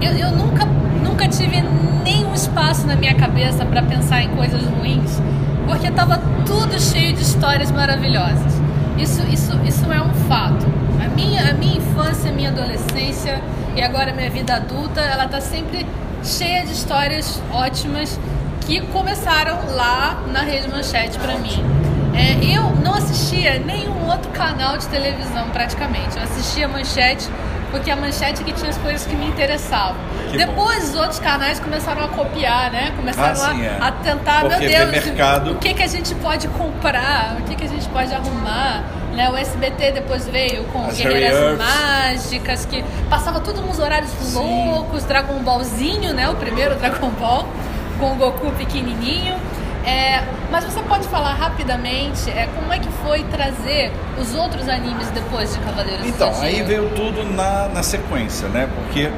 eu, 0.00 0.12
eu 0.12 0.30
nunca, 0.32 0.64
nunca 1.02 1.28
tive 1.28 1.62
nenhum 2.04 2.34
espaço 2.34 2.86
na 2.86 2.96
minha 2.96 3.14
cabeça 3.14 3.64
para 3.64 3.82
pensar 3.82 4.22
em 4.22 4.28
coisas 4.30 4.62
ruins, 4.64 5.20
porque 5.66 5.88
estava 5.88 6.20
tudo 6.44 6.80
cheio 6.80 7.12
de 7.14 7.22
histórias 7.22 7.70
maravilhosas. 7.70 8.52
Isso, 8.98 9.22
isso, 9.30 9.58
isso 9.64 9.92
é 9.92 10.00
um 10.00 10.12
fato. 10.28 10.66
A 11.04 11.08
minha, 11.08 11.50
a 11.50 11.54
minha 11.54 11.78
infância, 11.78 12.30
a 12.30 12.34
minha 12.34 12.50
adolescência 12.50 13.40
e 13.74 13.82
agora 13.82 14.10
a 14.10 14.14
minha 14.14 14.30
vida 14.30 14.56
adulta, 14.56 15.00
ela 15.00 15.28
tá 15.28 15.40
sempre 15.40 15.86
cheia 16.22 16.64
de 16.64 16.72
histórias 16.72 17.40
ótimas 17.52 18.18
que 18.60 18.80
começaram 18.80 19.58
lá 19.74 20.22
na 20.32 20.40
Rede 20.40 20.68
Manchete 20.68 21.18
para 21.18 21.38
mim. 21.38 21.62
É, 22.14 22.56
eu 22.56 22.74
não 22.82 22.94
assistia 22.94 23.58
nenhum 23.58 24.08
outro 24.08 24.30
canal 24.30 24.78
de 24.78 24.88
televisão 24.88 25.50
praticamente. 25.50 26.16
Eu 26.16 26.22
assistia 26.22 26.66
Manchete 26.66 27.28
porque 27.70 27.90
a 27.90 27.96
Manchete 27.96 28.42
que 28.44 28.52
tinha 28.52 28.70
as 28.70 28.78
coisas 28.78 29.06
que 29.06 29.14
me 29.16 29.26
interessavam. 29.26 29.96
Que 30.30 30.38
Depois 30.38 30.90
os 30.90 30.94
outros 30.96 31.18
canais 31.18 31.58
começaram 31.60 32.04
a 32.04 32.08
copiar, 32.08 32.70
né? 32.70 32.92
Começaram 32.96 33.32
Ah, 33.32 33.34
sim, 33.54 33.62
a, 33.62 33.64
é. 33.64 33.78
a 33.80 33.92
tentar, 33.92 34.40
Porque 34.42 34.66
meu 34.68 34.86
Deus, 34.90 35.04
mercado. 35.06 35.52
o 35.52 35.54
que 35.56 35.74
que 35.74 35.82
a 35.82 35.86
gente 35.86 36.14
pode 36.16 36.48
comprar, 36.48 37.36
o 37.38 37.42
que 37.42 37.54
que 37.56 37.64
a 37.64 37.68
gente 37.68 37.88
pode 37.88 38.12
arrumar. 38.14 38.82
Né? 39.14 39.30
O 39.30 39.36
SBT 39.36 39.92
depois 39.92 40.26
veio 40.28 40.64
com 40.64 40.86
As 40.86 40.96
Guerreiras. 40.98 41.56
Mágicas, 41.58 42.66
que 42.66 42.84
passava 43.08 43.40
tudo 43.40 43.62
nos 43.62 43.78
horários 43.78 44.10
Sim. 44.10 44.34
loucos, 44.34 45.04
Dragon 45.04 45.38
Ballzinho, 45.38 46.12
né? 46.12 46.28
O 46.28 46.34
primeiro 46.34 46.74
Dragon 46.74 47.08
Ball, 47.10 47.46
com 47.98 48.12
o 48.12 48.14
Goku 48.16 48.50
pequenininho. 48.52 49.34
É, 49.86 50.24
mas 50.50 50.64
você 50.64 50.82
pode 50.82 51.06
falar 51.06 51.34
rapidamente 51.34 52.28
é, 52.30 52.48
como 52.56 52.72
é 52.72 52.78
que 52.78 52.88
foi 53.04 53.22
trazer 53.24 53.92
os 54.20 54.34
outros 54.34 54.68
animes 54.68 55.08
depois 55.10 55.54
de 55.54 55.60
Cavaleiros 55.60 56.06
Então, 56.06 56.32
aí 56.40 56.62
veio 56.62 56.90
tudo 56.90 57.24
na, 57.24 57.68
na 57.68 57.82
sequência, 57.84 58.48
né? 58.48 58.68
Porque 58.74 59.10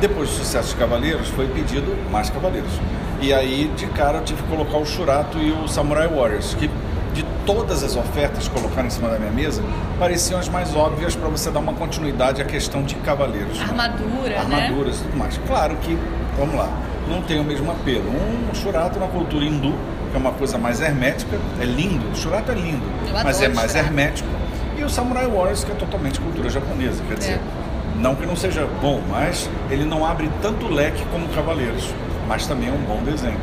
depois 0.00 0.28
do 0.28 0.34
sucesso 0.34 0.70
de 0.70 0.76
Cavaleiros, 0.76 1.28
foi 1.28 1.46
pedido 1.46 1.96
mais 2.10 2.28
Cavaleiros. 2.28 2.72
E 3.20 3.32
aí, 3.32 3.72
de 3.76 3.86
cara, 3.86 4.18
eu 4.18 4.24
tive 4.24 4.42
que 4.42 4.48
colocar 4.48 4.76
o 4.76 4.84
Shurato 4.84 5.38
e 5.38 5.52
o 5.52 5.68
Samurai 5.68 6.08
Warriors, 6.08 6.54
que 6.54 6.68
de 7.14 7.24
todas 7.46 7.82
as 7.82 7.96
ofertas 7.96 8.46
colocaram 8.46 8.88
em 8.88 8.90
cima 8.90 9.08
da 9.08 9.18
minha 9.18 9.30
mesa, 9.30 9.62
pareciam 9.98 10.38
as 10.38 10.50
mais 10.50 10.76
óbvias 10.76 11.16
para 11.16 11.30
você 11.30 11.50
dar 11.50 11.60
uma 11.60 11.72
continuidade 11.72 12.42
à 12.42 12.44
questão 12.44 12.82
de 12.82 12.94
Cavaleiros. 12.96 13.58
né? 13.58 13.64
Armadura, 13.64 14.28
né? 14.28 14.38
armaduras 14.38 14.98
e 14.98 15.02
tudo 15.04 15.16
mais. 15.16 15.40
Claro 15.46 15.76
que, 15.76 15.96
vamos 16.36 16.56
lá, 16.56 16.68
não 17.08 17.22
tem 17.22 17.40
o 17.40 17.44
mesmo 17.44 17.70
apelo. 17.70 18.04
Um 18.50 18.54
Shurato 18.54 18.98
na 18.98 19.06
cultura 19.06 19.44
hindu, 19.44 19.72
que 20.10 20.16
é 20.16 20.18
uma 20.18 20.32
coisa 20.32 20.58
mais 20.58 20.80
hermética, 20.80 21.38
é 21.60 21.64
lindo, 21.64 22.04
o 22.12 22.16
Shurato 22.16 22.52
é 22.52 22.54
lindo, 22.54 22.82
mas 23.24 23.40
é 23.42 23.48
mais 23.48 23.70
Shurato. 23.72 23.88
hermético. 23.88 24.28
E 24.78 24.84
o 24.84 24.90
Samurai 24.90 25.26
Warriors, 25.26 25.64
que 25.64 25.72
é 25.72 25.74
totalmente 25.74 26.20
cultura 26.20 26.50
japonesa, 26.50 27.02
quer 27.08 27.16
dizer, 27.18 27.32
É. 27.32 27.40
não 27.98 28.14
que 28.14 28.26
não 28.26 28.36
seja 28.36 28.68
bom, 28.82 29.00
mas 29.10 29.48
ele 29.70 29.84
não 29.84 30.04
abre 30.04 30.30
tanto 30.42 30.68
leque 30.68 31.02
como 31.10 31.26
Cavaleiros, 31.28 31.88
mas 32.28 32.46
também 32.46 32.68
é 32.68 32.72
um 32.72 32.82
bom 32.84 33.00
desenho. 33.02 33.38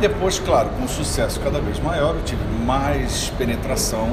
Depois, 0.00 0.38
claro, 0.38 0.68
com 0.70 0.84
um 0.84 0.88
sucesso 0.88 1.38
cada 1.40 1.60
vez 1.60 1.78
maior, 1.78 2.14
eu 2.16 2.22
tive 2.24 2.42
mais 2.66 3.30
penetração 3.38 4.08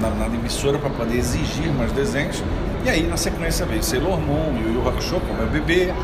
na, 0.00 0.10
na 0.10 0.26
emissora 0.26 0.78
para 0.78 0.90
poder 0.90 1.16
exigir 1.16 1.72
mais 1.72 1.92
desenhos. 1.92 2.42
E 2.84 2.90
aí, 2.90 3.06
na 3.06 3.16
sequência, 3.16 3.64
veio 3.64 3.82
Sailor 3.82 4.18
Moon, 4.20 4.54
Yu 4.58 4.74
Yu 4.74 4.88
Hakusho, 4.88 5.20
que 5.20 5.42
é 5.42 5.46
bebê. 5.46 5.94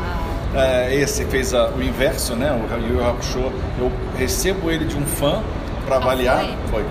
É, 0.57 0.95
esse 0.95 1.23
fez 1.25 1.53
o 1.53 1.81
inverso, 1.81 2.35
né? 2.35 2.51
O 2.51 2.81
Yu 2.81 2.95
Yu 2.95 3.05
Hakusho, 3.05 3.51
eu 3.77 3.91
recebo 4.17 4.71
ele 4.71 4.85
de 4.85 4.97
um 4.97 5.05
fã 5.05 5.43
para 5.85 5.97
avaliar. 5.97 6.45
foi? 6.69 6.83
Foi. 6.83 6.85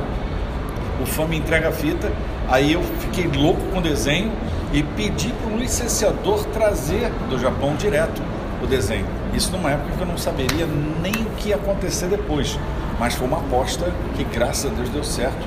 O 1.03 1.07
fã 1.07 1.27
me 1.27 1.37
entrega 1.37 1.69
a 1.69 1.73
fita, 1.73 2.11
aí 2.49 2.73
eu 2.73 2.83
fiquei 3.01 3.27
louco 3.27 3.61
com 3.73 3.79
o 3.79 3.83
desenho 3.83 4.33
e 4.73 4.83
pedi 4.83 5.33
para 5.33 5.53
um 5.53 5.59
licenciador 5.59 6.45
trazer 6.47 7.11
do 7.29 7.39
Japão 7.39 7.75
direto 7.75 8.23
o 8.63 8.67
desenho. 8.67 9.05
Isso 9.35 9.51
numa 9.53 9.73
época 9.73 9.91
que 9.97 10.01
eu 10.01 10.07
não 10.07 10.17
saberia 10.17 10.67
nem 11.03 11.13
o 11.13 11.31
que 11.37 11.51
ia 11.51 11.57
acontecer 11.57 12.07
depois. 12.07 12.59
Mas 12.99 13.15
foi 13.15 13.27
uma 13.27 13.39
aposta 13.39 13.93
que, 14.17 14.25
graças 14.25 14.71
a 14.71 14.75
Deus, 14.75 14.89
deu 14.89 15.05
certo. 15.05 15.45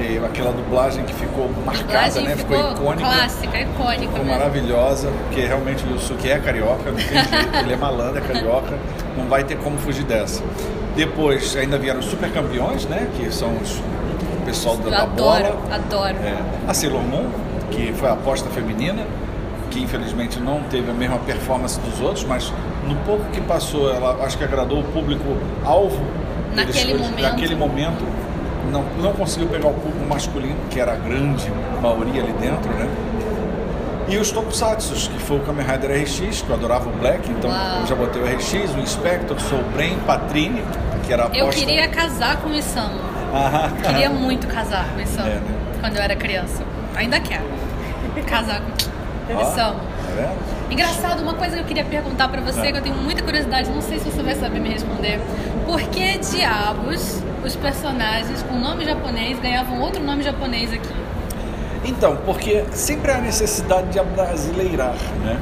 E 0.00 0.18
aquela 0.24 0.52
dublagem 0.52 1.04
que 1.04 1.12
ficou 1.14 1.50
marcada, 1.64 2.20
né? 2.22 2.34
Ficou, 2.36 2.56
ficou 2.56 2.72
icônica. 2.72 3.08
clássica, 3.08 3.60
icônica 3.60 4.00
Ficou 4.02 4.18
mesmo. 4.18 4.30
maravilhosa, 4.38 5.10
porque 5.26 5.42
realmente 5.42 5.84
o 5.84 5.90
Yusuke 5.92 6.30
é 6.30 6.38
carioca, 6.38 6.90
não 6.90 6.94
tem 6.96 7.06
jeito, 7.08 7.28
ele 7.62 7.72
é 7.72 7.76
malandro, 7.76 8.18
é 8.18 8.20
carioca, 8.20 8.78
não 9.16 9.26
vai 9.26 9.44
ter 9.44 9.56
como 9.58 9.76
fugir 9.78 10.04
dessa. 10.04 10.42
Depois 10.96 11.54
ainda 11.56 11.78
vieram 11.78 12.00
os 12.00 12.06
super 12.06 12.30
campeões, 12.32 12.86
né? 12.86 13.08
Que 13.16 13.30
são 13.32 13.54
os, 13.58 13.78
o 13.78 14.42
pessoal 14.44 14.76
da, 14.78 14.84
Eu 14.84 14.90
da 14.90 15.02
adoro, 15.02 15.44
bola. 15.44 15.74
adoro. 15.74 16.16
É, 16.24 16.36
a 16.66 16.74
Sailor 16.74 17.02
Moon, 17.02 17.26
que 17.70 17.92
foi 17.92 18.08
a 18.08 18.12
aposta 18.12 18.48
feminina, 18.50 19.04
que 19.70 19.80
infelizmente 19.82 20.40
não 20.40 20.62
teve 20.64 20.90
a 20.90 20.94
mesma 20.94 21.18
performance 21.18 21.78
dos 21.80 22.00
outros, 22.00 22.24
mas 22.24 22.52
no 22.88 22.96
pouco 23.04 23.24
que 23.32 23.40
passou, 23.42 23.94
ela 23.94 24.16
acho 24.24 24.36
que 24.36 24.44
agradou 24.44 24.80
o 24.80 24.84
público 24.84 25.24
alvo. 25.64 26.02
Naquele 26.54 26.90
Eles- 26.92 27.00
momento. 27.02 27.22
Naquele 27.22 27.54
momento, 27.54 28.04
não, 28.70 28.82
não 29.02 29.12
conseguiu 29.12 29.48
pegar 29.48 29.68
o 29.68 29.74
público 29.74 30.06
masculino, 30.08 30.56
que 30.70 30.80
era 30.80 30.92
a 30.92 30.96
grande 30.96 31.50
maioria 31.82 32.22
ali 32.22 32.32
dentro, 32.34 32.70
né? 32.72 32.88
E 34.08 34.16
os 34.16 34.30
Tokusatsus, 34.32 35.06
que 35.08 35.18
foi 35.20 35.36
o 35.36 35.40
Kamen 35.40 35.64
Rider 35.64 36.02
RX, 36.02 36.42
que 36.42 36.48
eu 36.50 36.56
adorava 36.56 36.88
o 36.88 36.92
Black, 36.92 37.30
então 37.30 37.48
Uau. 37.50 37.80
eu 37.80 37.86
já 37.86 37.94
botei 37.94 38.20
o 38.20 38.24
RX, 38.26 38.52
o 38.76 38.80
Inspector, 38.80 39.38
Soul 39.40 39.62
Brain, 39.74 39.96
Patrini, 40.06 40.62
que 41.06 41.12
era 41.12 41.26
a 41.26 41.28
Eu 41.36 41.48
queria 41.48 41.86
casar 41.88 42.38
com 42.38 42.48
o 42.50 42.54
Isamu. 42.54 42.98
Aham. 43.32 43.70
Queria 43.82 44.10
muito 44.10 44.48
casar 44.48 44.88
com 44.92 44.98
o 44.98 45.00
Isamu. 45.00 45.28
É, 45.28 45.34
né? 45.34 45.42
Quando 45.80 45.96
eu 45.96 46.02
era 46.02 46.16
criança. 46.16 46.62
Ainda 46.96 47.20
quero. 47.20 47.44
Casar 48.26 48.60
com 49.26 49.32
o 49.34 49.36
Ó, 49.36 49.42
Isamu. 49.42 49.74
tá 49.78 50.12
vendo? 50.16 50.50
Engraçado, 50.72 51.20
uma 51.22 51.34
coisa 51.34 51.56
que 51.56 51.62
eu 51.62 51.66
queria 51.66 51.84
perguntar 51.84 52.28
pra 52.28 52.40
você, 52.40 52.60
Ah. 52.68 52.72
que 52.72 52.78
eu 52.78 52.82
tenho 52.82 52.96
muita 52.96 53.22
curiosidade, 53.22 53.70
não 53.70 53.80
sei 53.82 53.98
se 54.00 54.10
você 54.10 54.22
vai 54.22 54.34
saber 54.34 54.58
me 54.60 54.68
responder. 54.70 55.20
Por 55.70 55.80
que 55.82 56.18
diabos 56.18 57.22
os 57.44 57.54
personagens 57.54 58.42
com 58.42 58.56
nome 58.58 58.84
japonês 58.84 59.38
ganhavam 59.38 59.80
outro 59.80 60.02
nome 60.02 60.20
japonês 60.20 60.72
aqui? 60.72 60.92
Então, 61.84 62.16
porque 62.26 62.64
sempre 62.72 63.12
há 63.12 63.18
necessidade 63.18 63.86
de 63.90 64.00
abrasileirar, 64.00 64.96
né? 65.24 65.38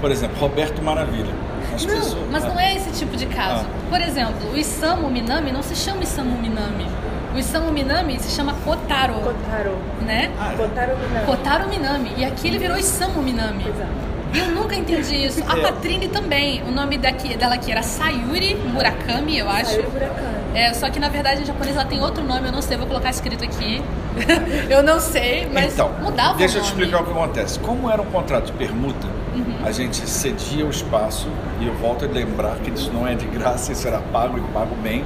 Por 0.00 0.10
exemplo, 0.10 0.36
Roberto 0.40 0.82
Maravilha. 0.82 1.32
As 1.72 1.86
Não, 1.86 1.94
pessoas- 1.94 2.26
mas 2.32 2.44
Ah. 2.44 2.48
não 2.48 2.58
é 2.58 2.74
esse 2.74 2.90
tipo 2.98 3.16
de 3.16 3.26
caso. 3.26 3.64
Ah. 3.64 3.88
Por 3.88 4.00
exemplo, 4.00 4.50
o 4.52 4.58
Isamu 4.58 5.08
Minami 5.08 5.52
não 5.52 5.62
se 5.62 5.76
chama 5.76 6.02
Isamu 6.02 6.36
Minami. 6.36 6.88
O 7.32 7.38
Isamu 7.38 7.70
Minami 7.70 8.18
se 8.18 8.28
chama 8.34 8.54
Kotaro, 8.64 9.14
Kotaro. 9.14 9.76
né? 10.04 10.32
Ah, 10.36 10.52
é. 10.52 10.56
Kotaro 10.56 10.96
Minami. 10.98 11.26
Kotaro 11.26 11.68
Minami. 11.68 12.12
E 12.16 12.24
aqui 12.24 12.48
ele 12.48 12.58
virou 12.58 12.76
Isamu 12.76 13.22
Minami. 13.22 13.68
Exato. 13.68 14.09
E 14.32 14.38
eu 14.38 14.48
nunca 14.48 14.74
entendi 14.76 15.24
isso. 15.26 15.42
A 15.48 15.58
É. 15.58 15.62
Patrine 15.62 16.08
também. 16.08 16.62
O 16.62 16.70
nome 16.70 16.96
daqui, 16.98 17.36
dela 17.36 17.54
aqui 17.54 17.72
era 17.72 17.82
Sayuri 17.82 18.54
Murakami, 18.54 19.38
eu 19.38 19.48
acho. 19.48 19.72
Saiu 19.72 19.90
Murakami. 19.90 20.40
É, 20.54 20.74
só 20.74 20.90
que 20.90 20.98
na 20.98 21.08
verdade 21.08 21.42
em 21.42 21.44
japonês 21.44 21.76
ela 21.76 21.84
tem 21.84 22.00
outro 22.02 22.24
nome, 22.24 22.48
eu 22.48 22.52
não 22.52 22.60
sei, 22.62 22.76
vou 22.76 22.86
colocar 22.86 23.10
escrito 23.10 23.44
aqui. 23.44 23.82
eu 24.68 24.82
não 24.82 24.98
sei, 24.98 25.48
mas 25.52 25.74
então, 25.74 25.92
mudava 26.02 26.36
deixa 26.36 26.58
eu 26.58 26.62
o 26.62 26.64
te 26.64 26.68
explicar 26.68 27.02
o 27.02 27.04
que 27.04 27.10
acontece. 27.12 27.58
Como 27.60 27.88
era 27.90 28.02
um 28.02 28.06
contrato 28.06 28.46
de 28.46 28.52
permuta, 28.52 29.06
Uhum. 29.32 29.54
a 29.64 29.70
gente 29.70 29.96
cedia 30.10 30.66
o 30.66 30.70
espaço, 30.70 31.28
e 31.60 31.66
eu 31.68 31.74
volto 31.74 32.04
a 32.04 32.08
lembrar 32.08 32.56
que 32.56 32.70
isso 32.70 32.90
não 32.92 33.06
é 33.06 33.14
de 33.14 33.26
graça, 33.26 33.70
isso 33.70 33.86
era 33.86 33.98
pago 34.12 34.38
e 34.38 34.40
pago 34.52 34.74
bem, 34.82 35.04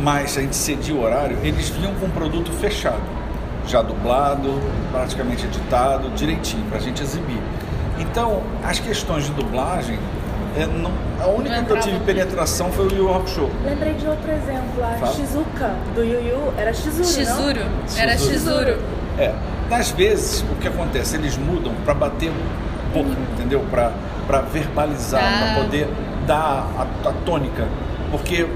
mas 0.00 0.36
a 0.36 0.40
gente 0.40 0.56
cedia 0.56 0.92
o 0.96 1.00
horário, 1.02 1.38
eles 1.44 1.68
vinham 1.68 1.94
com 1.94 2.06
um 2.06 2.10
produto 2.10 2.50
fechado, 2.54 3.00
já 3.68 3.82
dublado, 3.82 4.60
praticamente 4.90 5.46
editado, 5.46 6.08
direitinho, 6.10 6.64
para 6.68 6.78
a 6.78 6.80
gente 6.80 7.00
exibir. 7.02 7.38
Então, 8.16 8.40
as 8.64 8.78
questões 8.80 9.26
de 9.26 9.32
dublagem, 9.32 9.98
é, 10.58 10.64
não- 10.64 10.90
a 11.22 11.26
única 11.28 11.62
que 11.62 11.70
eu 11.70 11.78
tive 11.80 12.00
penetração 12.00 12.72
foi 12.72 12.86
o 12.86 12.90
Yu 12.90 12.96
Yu 13.02 13.14
Hakusho. 13.14 13.50
Lembrei 13.62 13.92
de 13.92 14.06
outro 14.06 14.32
exemplo. 14.32 14.82
A 14.82 14.96
Fala. 14.96 15.12
Shizuka, 15.12 15.74
do 15.94 16.02
Yu 16.02 16.20
Yu, 16.22 16.52
era 16.56 16.72
Shizuru, 16.72 17.04
Shizuru. 17.04 17.60
não? 17.60 17.98
Era 18.02 18.12
Shizuru. 18.16 18.32
Shizuru. 18.70 18.78
É, 19.18 19.34
às 19.70 19.90
vezes 19.90 20.42
o 20.50 20.54
que 20.54 20.66
acontece, 20.66 21.14
eles 21.16 21.36
mudam 21.36 21.74
para 21.84 21.92
bater 21.92 22.32
boca, 22.94 23.10
entendeu? 23.34 23.62
Para 23.70 24.40
verbalizar, 24.50 25.22
Ah. 25.22 25.52
para 25.54 25.62
poder 25.64 25.86
dar 26.26 26.66
a, 26.78 27.08
a 27.10 27.12
tônica, 27.26 27.68
porque 28.10 28.46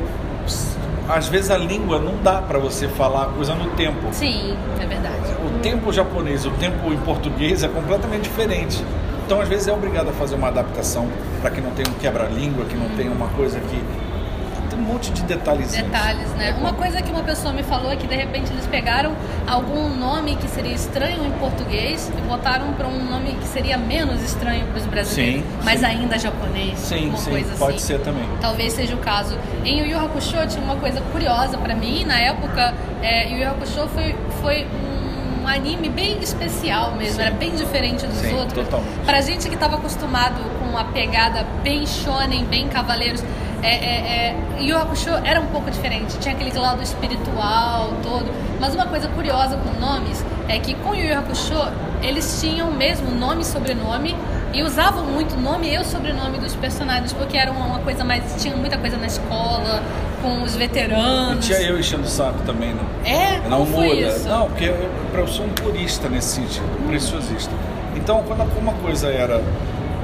às 1.06 1.28
vezes 1.28 1.50
a 1.50 1.58
língua 1.58 1.98
não 1.98 2.14
dá 2.22 2.40
para 2.40 2.58
você 2.58 2.88
falar 2.88 3.24
a 3.24 3.26
coisa 3.26 3.54
no 3.54 3.68
tempo. 3.72 4.08
Sim, 4.12 4.56
é 4.82 4.86
verdade. 4.86 5.16
O 5.44 5.58
tempo 5.60 5.92
japonês, 5.92 6.46
o 6.46 6.50
tempo 6.52 6.90
em 6.90 6.96
português 7.00 7.62
é 7.62 7.68
completamente 7.68 8.22
diferente. 8.22 8.82
Então, 9.30 9.40
às 9.40 9.48
vezes, 9.48 9.68
é 9.68 9.72
obrigado 9.72 10.08
a 10.08 10.12
fazer 10.12 10.34
uma 10.34 10.48
adaptação 10.48 11.06
para 11.40 11.52
que 11.52 11.60
não 11.60 11.70
tenha 11.70 11.88
um 11.88 11.92
quebra-língua, 12.00 12.64
que 12.64 12.74
não 12.74 12.88
tenha 12.96 13.12
uma 13.12 13.28
coisa 13.28 13.60
que. 13.60 13.80
Tem 14.68 14.76
um 14.76 14.82
monte 14.82 15.12
de 15.12 15.22
detalhezinhos. 15.22 15.86
Detalhes, 15.86 16.28
né? 16.34 16.52
Uma 16.58 16.72
coisa 16.72 17.00
que 17.00 17.12
uma 17.12 17.22
pessoa 17.22 17.52
me 17.54 17.62
falou 17.62 17.92
é 17.92 17.96
que 17.96 18.08
de 18.08 18.16
repente 18.16 18.50
eles 18.52 18.66
pegaram 18.66 19.14
algum 19.46 19.88
nome 19.88 20.34
que 20.34 20.48
seria 20.48 20.72
estranho 20.74 21.24
em 21.24 21.30
português 21.38 22.10
e 22.18 22.20
botaram 22.22 22.72
para 22.72 22.88
um 22.88 23.04
nome 23.08 23.34
que 23.34 23.46
seria 23.46 23.78
menos 23.78 24.20
estranho 24.20 24.66
para 24.66 24.78
os 24.78 24.86
brasileiros, 24.86 25.42
Sim, 25.42 25.46
mas 25.62 25.78
sim. 25.78 25.86
ainda 25.86 26.18
japonês. 26.18 26.76
Sim, 26.80 27.10
uma 27.10 27.18
sim, 27.18 27.30
coisa 27.30 27.54
pode 27.56 27.76
assim. 27.76 27.86
ser 27.86 28.00
também. 28.00 28.28
Talvez 28.40 28.72
seja 28.72 28.96
o 28.96 28.98
caso. 28.98 29.38
Em 29.64 29.78
Yu 29.78 29.86
Yu 29.92 30.06
Hakusho 30.06 30.44
tinha 30.48 30.64
uma 30.64 30.74
coisa 30.74 31.00
curiosa 31.12 31.56
pra 31.56 31.76
mim. 31.76 32.04
Na 32.04 32.18
época, 32.18 32.74
é, 33.00 33.28
Yu 33.30 33.38
Yu 33.44 33.48
Hakusho 33.48 33.86
foi, 33.94 34.16
foi 34.42 34.66
um 35.42 35.46
anime 35.48 35.88
bem 35.88 36.18
especial 36.20 36.92
mesmo. 36.92 37.16
Sim. 37.16 37.22
Era 37.22 37.34
bem 37.34 37.54
diferente 37.54 38.06
dos 38.06 38.18
Sim, 38.18 38.34
outros. 38.34 38.64
totalmente. 38.64 39.04
Pra 39.04 39.20
gente 39.20 39.48
que 39.48 39.56
tava 39.56 39.76
acostumado 39.76 40.40
com 40.58 40.76
a 40.76 40.84
pegada 40.84 41.44
bem 41.62 41.86
shonen, 41.86 42.44
bem 42.44 42.68
cavaleiros, 42.68 43.22
é, 43.62 43.68
é, 43.68 44.36
é, 44.58 44.62
Yu 44.62 44.76
Hakusho 44.76 45.10
era 45.24 45.40
um 45.40 45.46
pouco 45.46 45.70
diferente. 45.70 46.18
Tinha 46.18 46.34
aquele 46.34 46.56
lado 46.58 46.82
espiritual 46.82 47.92
todo. 48.02 48.30
Mas 48.58 48.74
uma 48.74 48.86
coisa 48.86 49.08
curiosa 49.08 49.56
com 49.56 49.80
nomes 49.80 50.24
é 50.48 50.58
que 50.58 50.74
com 50.74 50.94
Yu 50.94 51.08
Yu 51.08 51.18
Hakusho, 51.18 51.68
eles 52.02 52.40
tinham 52.40 52.70
mesmo 52.70 53.10
nome 53.10 53.42
e 53.42 53.44
sobrenome 53.44 54.16
e 54.52 54.62
usavam 54.62 55.04
muito 55.04 55.36
nome 55.36 55.72
e 55.72 55.78
o 55.78 55.84
sobrenome 55.84 56.38
dos 56.38 56.56
personagens, 56.56 57.12
porque 57.12 57.36
era 57.36 57.50
uma, 57.52 57.66
uma 57.66 57.78
coisa 57.80 58.02
mais. 58.02 58.42
Tinha 58.42 58.56
muita 58.56 58.76
coisa 58.78 58.96
na 58.96 59.06
escola, 59.06 59.82
com 60.22 60.42
os 60.42 60.54
E 60.54 60.58
veteranos. 60.58 61.46
tinha 61.46 61.60
eu 61.60 61.78
enchendo 61.78 62.04
o 62.04 62.08
saco 62.08 62.38
também, 62.44 62.72
né? 62.72 62.82
É? 63.04 63.48
Não 63.48 63.64
muda. 63.64 64.18
Não, 64.26 64.46
porque 64.46 64.64
eu, 64.64 64.90
eu 65.14 65.26
sou 65.28 65.46
um 65.46 65.50
purista 65.50 66.08
nesse 66.08 66.36
sentido, 66.36 66.64
um 66.84 66.88
preciosista. 66.88 67.52
Então, 67.96 68.22
quando 68.26 68.42
uma 68.58 68.72
coisa 68.74 69.08
era 69.08 69.42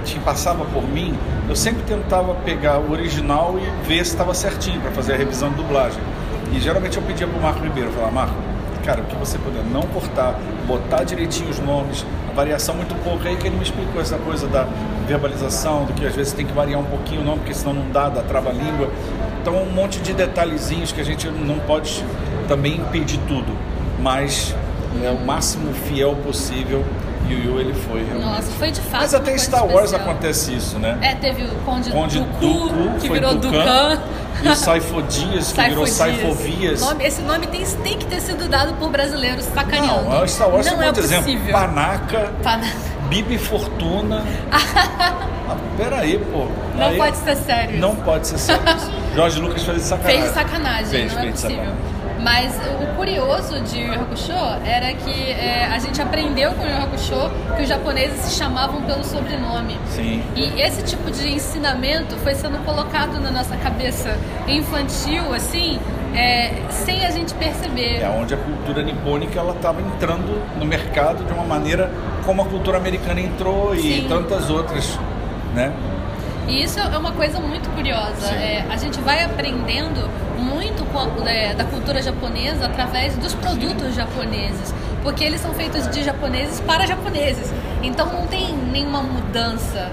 que 0.04 0.18
passava 0.20 0.64
por 0.66 0.82
mim, 0.88 1.16
eu 1.48 1.56
sempre 1.56 1.82
tentava 1.82 2.34
pegar 2.44 2.78
o 2.78 2.92
original 2.92 3.56
e 3.58 3.86
ver 3.88 4.04
se 4.04 4.12
estava 4.12 4.34
certinho 4.34 4.80
para 4.80 4.90
fazer 4.92 5.14
a 5.14 5.16
revisão 5.16 5.50
de 5.50 5.56
dublagem. 5.56 6.00
E 6.52 6.60
geralmente 6.60 6.96
eu 6.96 7.02
pedia 7.02 7.26
pro 7.26 7.40
Marco 7.40 7.60
Ribeiro, 7.60 7.90
falar, 7.90 8.12
Marco, 8.12 8.34
cara, 8.84 9.00
o 9.00 9.04
que 9.04 9.16
você 9.16 9.36
puder 9.38 9.64
não 9.64 9.82
cortar, 9.82 10.38
botar 10.66 11.02
direitinho 11.02 11.50
os 11.50 11.58
nomes, 11.58 12.06
a 12.30 12.32
variação 12.34 12.76
muito 12.76 12.94
pouca, 13.02 13.28
aí 13.28 13.36
que 13.36 13.48
ele 13.48 13.56
me 13.56 13.64
explicou 13.64 14.00
essa 14.00 14.16
coisa 14.18 14.46
da 14.46 14.66
verbalização, 15.08 15.84
do 15.86 15.92
que 15.92 16.06
às 16.06 16.14
vezes 16.14 16.32
tem 16.32 16.46
que 16.46 16.52
variar 16.52 16.78
um 16.80 16.84
pouquinho 16.84 17.22
o 17.22 17.24
nome, 17.24 17.38
porque 17.38 17.54
senão 17.54 17.74
não 17.74 17.90
dá, 17.90 18.08
dá 18.08 18.22
trava-língua. 18.22 18.88
Então 19.46 19.62
um 19.62 19.70
monte 19.70 20.00
de 20.00 20.12
detalhezinhos 20.12 20.90
que 20.90 21.00
a 21.00 21.04
gente 21.04 21.28
não 21.28 21.60
pode 21.60 22.04
também 22.48 22.78
impedir 22.78 23.20
tudo, 23.28 23.56
mas 24.00 24.52
é 25.04 25.08
o 25.08 25.24
máximo 25.24 25.72
fiel 25.72 26.16
possível 26.16 26.84
e 27.28 27.34
o 27.36 27.38
Yu 27.44 27.60
ele 27.60 27.72
foi 27.72 28.02
realmente. 28.02 28.26
Nossa, 28.26 28.50
foi 28.58 28.72
de 28.72 28.80
fato. 28.80 29.02
Mas 29.02 29.14
até 29.14 29.38
Star 29.38 29.64
Wars 29.64 29.92
especial. 29.92 30.00
acontece 30.00 30.52
isso, 30.52 30.80
né? 30.80 30.98
É, 31.00 31.14
teve 31.14 31.44
o 31.44 31.54
Conde, 31.64 31.92
Conde 31.92 32.18
Dooku, 32.18 32.40
Dooku, 32.40 32.98
que 32.98 33.08
virou 33.08 33.36
Dukan, 33.36 34.02
e 34.42 34.48
o 34.48 34.56
Saifodias, 34.56 35.52
que 35.52 35.62
virou 35.62 35.86
Saifo 35.86 36.34
Dias. 36.44 36.80
Saifovias. 36.80 37.06
Esse 37.06 37.22
nome 37.22 37.46
tem, 37.46 37.64
tem 37.64 37.98
que 37.98 38.06
ter 38.06 38.20
sido 38.20 38.48
dado 38.48 38.74
por 38.80 38.90
brasileiros 38.90 39.44
sacaneando. 39.44 40.10
Não, 40.10 40.26
Star 40.26 40.50
Wars 40.50 40.66
não 40.66 40.82
é 40.82 40.88
é 40.88 40.90
um 40.90 40.98
exemplo. 40.98 41.24
possível. 41.24 41.52
Panaca, 41.52 42.32
Pana- 42.42 42.72
Bibi 43.08 43.38
Fortuna. 43.38 44.24
ah, 44.50 45.56
peraí, 45.76 46.18
pô. 46.32 46.48
Não 46.76 46.88
Aí- 46.88 46.96
pode 46.96 47.16
ser 47.18 47.36
sério. 47.36 47.78
Não 47.78 47.94
pode 47.94 48.26
ser 48.26 48.38
sério. 48.38 48.62
Jorge 49.16 49.40
Lucas 49.40 49.62
fez 49.64 49.78
de 49.78 49.84
sacanagem. 49.84 50.20
Fez 50.20 50.28
de 50.28 50.34
sacanagem, 50.38 50.86
Fez, 50.90 51.14
não 51.14 51.22
é 51.22 51.30
possível. 51.30 51.56
sacanagem. 51.56 51.96
Mas 52.18 52.58
o 52.82 52.96
curioso 52.96 53.60
de 53.60 53.78
Yu 53.78 53.94
Hakusho 53.94 54.32
era 54.64 54.92
que 54.94 55.30
é, 55.30 55.68
a 55.72 55.78
gente 55.78 56.00
aprendeu 56.00 56.52
com 56.52 56.64
Yu 56.66 56.76
Hakusho 56.76 57.30
que 57.56 57.62
os 57.62 57.68
japoneses 57.68 58.18
se 58.20 58.36
chamavam 58.36 58.82
pelo 58.82 59.04
sobrenome. 59.04 59.76
Sim. 59.86 60.22
E 60.34 60.60
esse 60.60 60.82
tipo 60.82 61.10
de 61.10 61.28
ensinamento 61.34 62.16
foi 62.16 62.34
sendo 62.34 62.58
colocado 62.64 63.20
na 63.20 63.30
nossa 63.30 63.56
cabeça 63.58 64.16
infantil, 64.48 65.32
assim, 65.34 65.78
é, 66.14 66.54
sem 66.70 67.04
a 67.06 67.10
gente 67.10 67.32
perceber. 67.34 68.00
É 68.00 68.08
onde 68.08 68.34
a 68.34 68.38
cultura 68.38 68.82
nipônica 68.82 69.38
ela 69.38 69.52
estava 69.52 69.80
entrando 69.80 70.42
no 70.58 70.64
mercado 70.64 71.22
de 71.24 71.32
uma 71.32 71.44
maneira 71.44 71.90
como 72.24 72.42
a 72.42 72.46
cultura 72.46 72.78
americana 72.78 73.20
entrou 73.20 73.74
e 73.74 74.00
Sim. 74.00 74.06
tantas 74.08 74.50
outras, 74.50 74.98
né? 75.54 75.72
E 76.48 76.62
isso 76.62 76.78
é 76.78 76.96
uma 76.98 77.12
coisa 77.12 77.40
muito 77.40 77.68
curiosa. 77.70 78.26
É, 78.34 78.64
a 78.70 78.76
gente 78.76 79.00
vai 79.00 79.24
aprendendo 79.24 80.08
muito 80.38 80.84
com- 80.92 81.26
é, 81.28 81.54
da 81.54 81.64
cultura 81.64 82.00
japonesa 82.02 82.66
através 82.66 83.16
dos 83.16 83.34
produtos 83.34 83.94
japoneses. 83.94 84.72
Porque 85.02 85.22
eles 85.24 85.40
são 85.40 85.52
feitos 85.54 85.88
de 85.90 86.02
japoneses 86.02 86.60
para 86.60 86.86
japoneses. 86.86 87.52
Então 87.82 88.06
não 88.12 88.26
tem 88.26 88.52
nenhuma 88.56 89.02
mudança. 89.02 89.90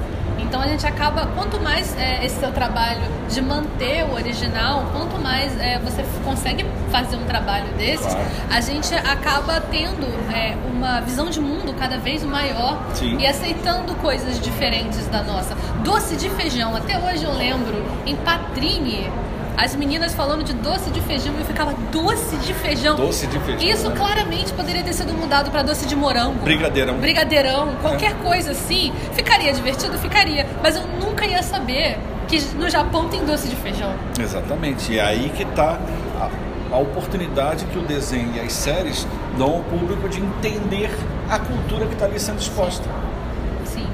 Então 0.54 0.62
a 0.62 0.68
gente 0.68 0.86
acaba, 0.86 1.26
quanto 1.36 1.60
mais 1.60 1.98
é, 1.98 2.24
esse 2.24 2.40
seu 2.40 2.52
trabalho 2.52 3.02
de 3.28 3.42
manter 3.42 4.06
o 4.06 4.14
original, 4.14 4.86
quanto 4.94 5.20
mais 5.20 5.60
é, 5.60 5.80
você 5.80 6.06
consegue 6.24 6.64
fazer 6.92 7.16
um 7.16 7.26
trabalho 7.26 7.66
desses, 7.76 8.06
Claro. 8.06 8.20
a 8.52 8.62
gente 8.62 8.94
acaba 8.94 9.60
tendo 9.60 10.06
é, 10.32 10.56
uma 10.72 11.02
visão 11.02 11.28
de 11.28 11.42
mundo 11.42 11.74
cada 11.74 11.98
vez 11.98 12.24
maior 12.24 12.78
Sim. 12.94 13.18
e 13.18 13.26
aceitando 13.26 13.96
coisas 13.96 14.40
diferentes 14.40 15.08
da 15.08 15.24
nossa. 15.24 15.56
Doce 15.84 16.16
de 16.18 16.30
feijão, 16.30 16.76
até 16.76 17.00
hoje 17.00 17.24
eu 17.24 17.34
lembro, 17.34 17.84
em 18.06 18.16
Patrine, 18.18 19.10
as 19.56 19.76
meninas 19.76 20.14
falando 20.14 20.44
de 20.44 20.54
doce 20.54 20.90
de 20.90 21.00
feijão 21.02 21.34
e 21.36 21.40
eu 21.40 21.46
ficava, 21.46 21.74
doce 21.92 22.36
de 22.38 22.54
feijão? 22.54 22.96
Doce 22.96 23.28
de 23.28 23.40
feijão, 23.40 23.70
Isso 23.70 23.90
né? 23.90 23.96
claramente 23.96 24.52
poderia 24.54 24.84
ter 24.84 24.94
sido 24.94 25.14
mudado 25.14 25.52
para 25.52 25.62
doce 25.62 25.86
de 25.86 25.96
morango. 25.96 26.40
Brigadeirão. 26.44 26.98
Brigadeirão, 26.98 27.70
É. 27.70 27.76
qualquer 27.82 28.14
coisa 28.16 28.52
assim. 28.52 28.92
Ficaria 29.14 29.54
divertido? 29.54 29.98
Ficaria. 30.00 30.48
Mas 30.62 30.76
eu 30.76 30.84
nunca 31.00 31.26
ia 31.26 31.44
saber 31.44 31.98
que 32.28 32.40
no 32.56 32.70
Japão 32.70 33.08
tem 33.10 33.24
doce 33.26 33.48
de 33.48 33.56
feijão. 33.56 33.94
Exatamente. 34.20 34.92
E 34.92 34.98
é 34.98 35.04
aí 35.04 35.32
que 35.36 35.44
está 35.44 35.78
a, 36.20 36.76
a 36.76 36.78
oportunidade 36.80 37.66
que 37.66 37.78
o 37.78 37.82
desenho 37.82 38.32
e 38.36 38.40
as 38.40 38.54
séries 38.54 39.06
dão 39.38 39.52
ao 39.56 39.60
público 39.60 40.10
de 40.10 40.20
entender 40.20 40.90
a 41.30 41.38
cultura 41.38 41.86
que 41.86 41.94
está 41.94 42.06
ali 42.06 42.20
sendo 42.20 42.40
exposta. 42.40 42.84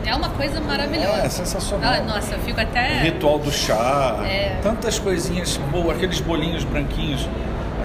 É 0.06 0.16
uma 0.16 0.30
coisa 0.30 0.60
maravilhosa. 0.62 1.26
É, 1.26 1.30
sensacional. 1.30 1.94
Ah, 1.94 2.02
nossa, 2.02 2.34
eu 2.36 2.40
fico 2.40 2.60
até. 2.60 2.98
O 2.98 3.04
ritual 3.04 3.40
do 3.40 3.52
chá, 3.52 4.20
É. 4.26 4.58
tantas 4.64 4.98
coisinhas 4.98 5.58
boas, 5.72 5.98
aqueles 5.98 6.20
bolinhos 6.22 6.64
branquinhos, 6.64 7.28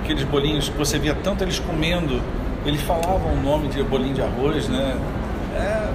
aqueles 0.01 0.25
bolinhos 0.25 0.69
que 0.69 0.77
você 0.79 0.99
via 0.99 1.15
tanto 1.15 1.43
eles 1.45 1.59
comendo, 1.59 2.23
eles 2.65 2.81
falavam 2.83 3.33
o 3.33 3.41
nome 3.43 3.69
de 3.69 3.83
bolinho 3.83 4.15
de 4.15 4.23
arroz, 4.23 4.69
né? 4.69 4.97
É 5.57 5.89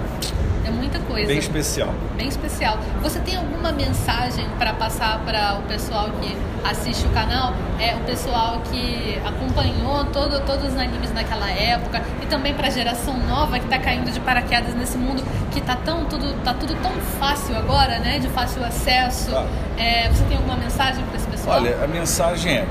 É 0.69 0.71
muita 0.71 0.99
coisa. 0.99 1.27
bem 1.27 1.39
especial. 1.39 1.93
Bem 2.15 2.27
especial. 2.27 2.77
Você 3.01 3.19
tem 3.19 3.36
alguma 3.36 3.71
mensagem 3.71 4.45
para 4.60 4.71
passar 4.73 5.19
para 5.25 5.58
o 5.58 5.63
pessoal 5.63 6.12
que 6.21 6.38
assiste 6.63 7.08
o 7.08 7.10
canal? 7.10 7.53
É 7.79 7.95
o 7.95 7.99
pessoal 8.01 8.62
que 8.71 9.19
acompanhou 9.25 10.05
todo, 10.05 10.39
todos 10.45 10.71
os 10.71 10.77
animes 10.77 11.12
naquela 11.12 11.49
época 11.49 12.03
e 12.21 12.27
também 12.27 12.53
para 12.53 12.67
a 12.67 12.69
geração 12.69 13.17
nova 13.17 13.58
que 13.58 13.65
está 13.65 13.79
caindo 13.79 14.12
de 14.12 14.19
paraquedas 14.19 14.75
nesse 14.75 14.97
mundo 14.97 15.23
que 15.51 15.60
tá 15.60 15.75
tão 15.75 16.05
tudo 16.05 16.34
tá 16.43 16.53
tudo 16.53 16.75
tão 16.84 16.91
fácil 17.19 17.58
agora, 17.58 17.97
né? 17.97 18.19
De 18.19 18.27
fácil 18.29 18.63
acesso. 18.63 19.32
Tá. 19.32 19.45
É, 19.75 20.08
você 20.10 20.23
tem 20.25 20.38
alguma 20.38 20.55
mensagem 20.55 21.03
para 21.05 21.17
esse 21.17 21.27
pessoal? 21.27 21.58
Olha, 21.58 21.84
a 21.84 21.88
mensagem 21.88 22.58
é: 22.58 22.67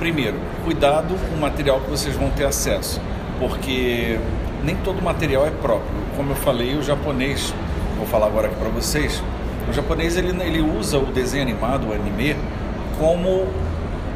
primeiro, 0.00 0.40
cuidado 0.64 1.14
com 1.28 1.36
o 1.36 1.40
material 1.40 1.80
que 1.80 1.90
vocês 1.90 2.16
vão 2.16 2.30
ter 2.30 2.46
acesso, 2.46 3.00
porque 3.38 4.18
nem 4.64 4.76
todo 4.76 5.02
material 5.02 5.46
é 5.46 5.50
próprio. 5.50 5.88
Como 6.16 6.32
eu 6.32 6.36
falei, 6.36 6.74
o 6.74 6.82
japonês, 6.82 7.54
vou 7.96 8.06
falar 8.06 8.26
agora 8.26 8.48
aqui 8.48 8.56
para 8.56 8.68
vocês, 8.68 9.22
o 9.68 9.72
japonês 9.72 10.16
ele, 10.16 10.30
ele 10.42 10.60
usa 10.60 10.98
o 10.98 11.06
desenho 11.06 11.42
animado, 11.42 11.88
o 11.88 11.92
anime, 11.92 12.36
como 12.98 13.46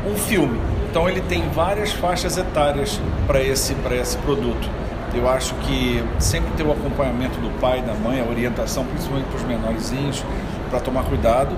um 0.07 0.15
filme. 0.17 0.59
Então 0.91 1.09
ele 1.09 1.21
tem 1.23 1.49
várias 1.51 1.93
faixas 1.93 2.37
etárias 2.37 3.01
para 3.27 3.43
esse, 3.43 3.75
esse 4.01 4.17
produto. 4.19 4.69
Eu 5.15 5.29
acho 5.29 5.55
que 5.57 6.03
sempre 6.19 6.51
ter 6.53 6.63
o 6.63 6.73
acompanhamento 6.73 7.39
do 7.39 7.51
pai, 7.61 7.83
da 7.83 7.93
mãe, 7.95 8.21
a 8.21 8.25
orientação, 8.25 8.85
principalmente 8.87 9.27
para 9.27 9.37
os 9.37 9.45
menorzinhos, 9.45 10.25
para 10.71 10.81
tomar 10.81 11.05
cuidado 11.05 11.55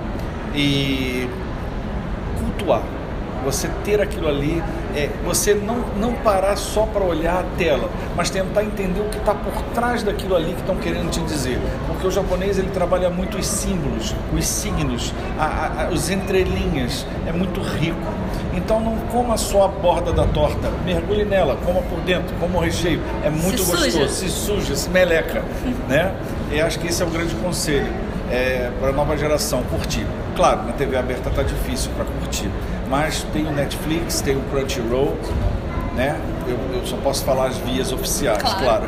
e 0.54 1.28
cultuar. 2.40 2.82
Você 3.44 3.68
ter 3.84 4.00
aquilo 4.00 4.28
ali, 4.28 4.62
é, 4.94 5.10
você 5.24 5.54
não, 5.54 5.84
não 5.96 6.14
parar 6.14 6.56
só 6.56 6.86
para 6.86 7.02
olhar 7.02 7.40
a 7.40 7.42
tela, 7.58 7.90
mas 8.16 8.30
tentar 8.30 8.62
entender 8.62 9.00
o 9.00 9.08
que 9.08 9.18
está 9.18 9.34
por 9.34 9.52
trás 9.74 10.02
daquilo 10.02 10.36
ali 10.36 10.52
que 10.52 10.60
estão 10.60 10.76
querendo 10.76 11.10
te 11.10 11.20
dizer. 11.20 11.58
Porque 11.86 12.06
o 12.06 12.10
japonês 12.10 12.58
ele 12.58 12.70
trabalha 12.70 13.10
muito 13.10 13.36
os 13.36 13.46
símbolos, 13.46 14.14
os 14.32 14.46
signos, 14.46 15.12
a, 15.38 15.84
a, 15.84 15.88
os 15.90 16.10
entrelinhas, 16.10 17.06
é 17.26 17.32
muito 17.32 17.60
rico. 17.60 18.12
Então 18.54 18.78
não 18.78 18.96
coma 19.08 19.36
só 19.36 19.64
a 19.64 19.68
borda 19.68 20.12
da 20.12 20.24
torta, 20.26 20.70
mergulhe 20.84 21.24
nela, 21.24 21.56
coma 21.64 21.82
por 21.82 22.00
dentro, 22.00 22.34
coma 22.38 22.58
o 22.58 22.62
recheio. 22.62 23.00
É 23.24 23.30
muito 23.30 23.62
Se 23.62 23.70
gostoso, 23.70 23.90
suja. 23.90 24.08
se 24.08 24.28
suja, 24.28 24.76
se 24.76 24.88
meleca, 24.90 25.42
né? 25.88 26.14
E 26.52 26.60
acho 26.60 26.78
que 26.78 26.86
esse 26.86 27.02
é 27.02 27.06
o 27.06 27.10
grande 27.10 27.34
conselho 27.36 27.92
é, 28.30 28.70
para 28.78 28.90
a 28.90 28.92
nova 28.92 29.16
geração 29.16 29.62
curtir. 29.64 30.06
Claro, 30.36 30.64
na 30.64 30.72
TV 30.72 30.96
aberta 30.96 31.30
tá 31.30 31.42
difícil 31.42 31.90
para 31.96 32.04
curtir, 32.04 32.50
mas 32.94 33.24
tem 33.32 33.44
o 33.44 33.50
Netflix, 33.50 34.20
tem 34.20 34.36
o 34.36 34.40
Crunchyroll, 34.42 35.18
né? 35.96 36.16
Eu, 36.46 36.56
eu 36.78 36.86
só 36.86 36.96
posso 36.98 37.24
falar 37.24 37.48
as 37.48 37.56
vias 37.58 37.92
oficiais, 37.92 38.38
Claro. 38.40 38.60
claro. 38.62 38.86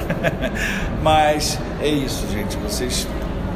mas 1.03 1.59
é 1.83 1.89
isso, 1.89 2.25
gente. 2.31 2.57
Vocês 2.59 3.09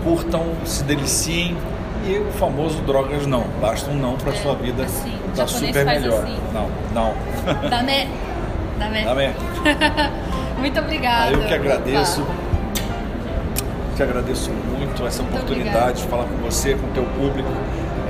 curtam, 0.02 0.44
se 0.64 0.82
deliciem 0.82 1.56
e 2.04 2.18
o 2.18 2.32
famoso 2.32 2.82
drogas 2.82 3.28
não. 3.28 3.44
Basta 3.60 3.88
um 3.92 3.94
não 3.94 4.16
para 4.16 4.32
sua 4.32 4.56
vida 4.56 4.82
assim, 4.82 5.16
tá 5.36 5.46
super 5.46 5.84
melhor. 5.84 6.24
assim. 6.24 6.36
Não, 6.52 6.68
não. 6.92 7.14
Damé. 7.70 8.08
Damé. 8.76 9.04
Amém. 9.04 9.30
Muito 10.58 10.80
obrigada. 10.80 11.30
Eu 11.30 11.46
que 11.46 11.54
agradeço. 11.54 12.22
Opa. 12.22 12.32
Te 13.94 14.02
agradeço 14.02 14.50
muito 14.50 15.06
essa 15.06 15.22
Muito 15.22 15.34
oportunidade 15.36 15.76
obrigada. 15.76 15.92
de 15.92 16.02
falar 16.08 16.24
com 16.24 16.36
você, 16.38 16.74
com 16.74 16.86
o 16.86 16.90
teu 16.90 17.04
público. 17.04 17.50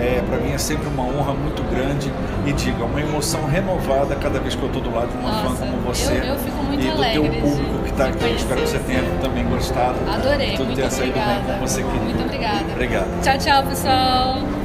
É, 0.00 0.22
para 0.26 0.38
mim 0.38 0.52
é 0.52 0.58
sempre 0.58 0.88
uma 0.88 1.02
honra 1.04 1.32
muito 1.34 1.62
grande 1.70 2.10
e 2.46 2.52
diga, 2.52 2.84
uma 2.84 3.00
emoção 3.00 3.44
renovada 3.46 4.14
cada 4.16 4.38
vez 4.40 4.54
que 4.54 4.62
eu 4.62 4.68
estou 4.68 4.82
do 4.82 4.94
lado 4.94 5.08
de 5.08 5.16
uma 5.18 5.32
fã 5.32 5.48
Nossa, 5.50 5.66
como 5.66 5.76
você 5.82 6.12
eu- 6.14 6.24
eu 6.24 6.38
fico 6.38 6.62
muito 6.64 6.86
e 6.86 6.90
do 6.90 7.02
teu 7.12 7.22
de- 7.24 7.40
público 7.40 7.82
que 7.84 7.90
está 7.90 8.06
aqui. 8.06 8.30
Espero 8.34 8.60
que 8.62 8.68
você 8.68 8.78
tenha 8.78 9.02
também 9.20 9.44
gostado. 9.46 9.96
Adorei, 10.10 10.52
Tudo 10.52 10.64
muito 10.66 10.76
tenha 10.76 10.90
saído 10.90 11.12
bem 11.12 11.22
obrigada. 11.22 11.52
com 11.58 11.66
você, 11.66 11.82
querido. 11.82 12.04
Muito 12.04 12.22
obrigada. 12.24 12.64
Obrigado. 12.72 13.20
Tchau, 13.22 13.38
tchau, 13.38 13.62
pessoal. 13.64 14.59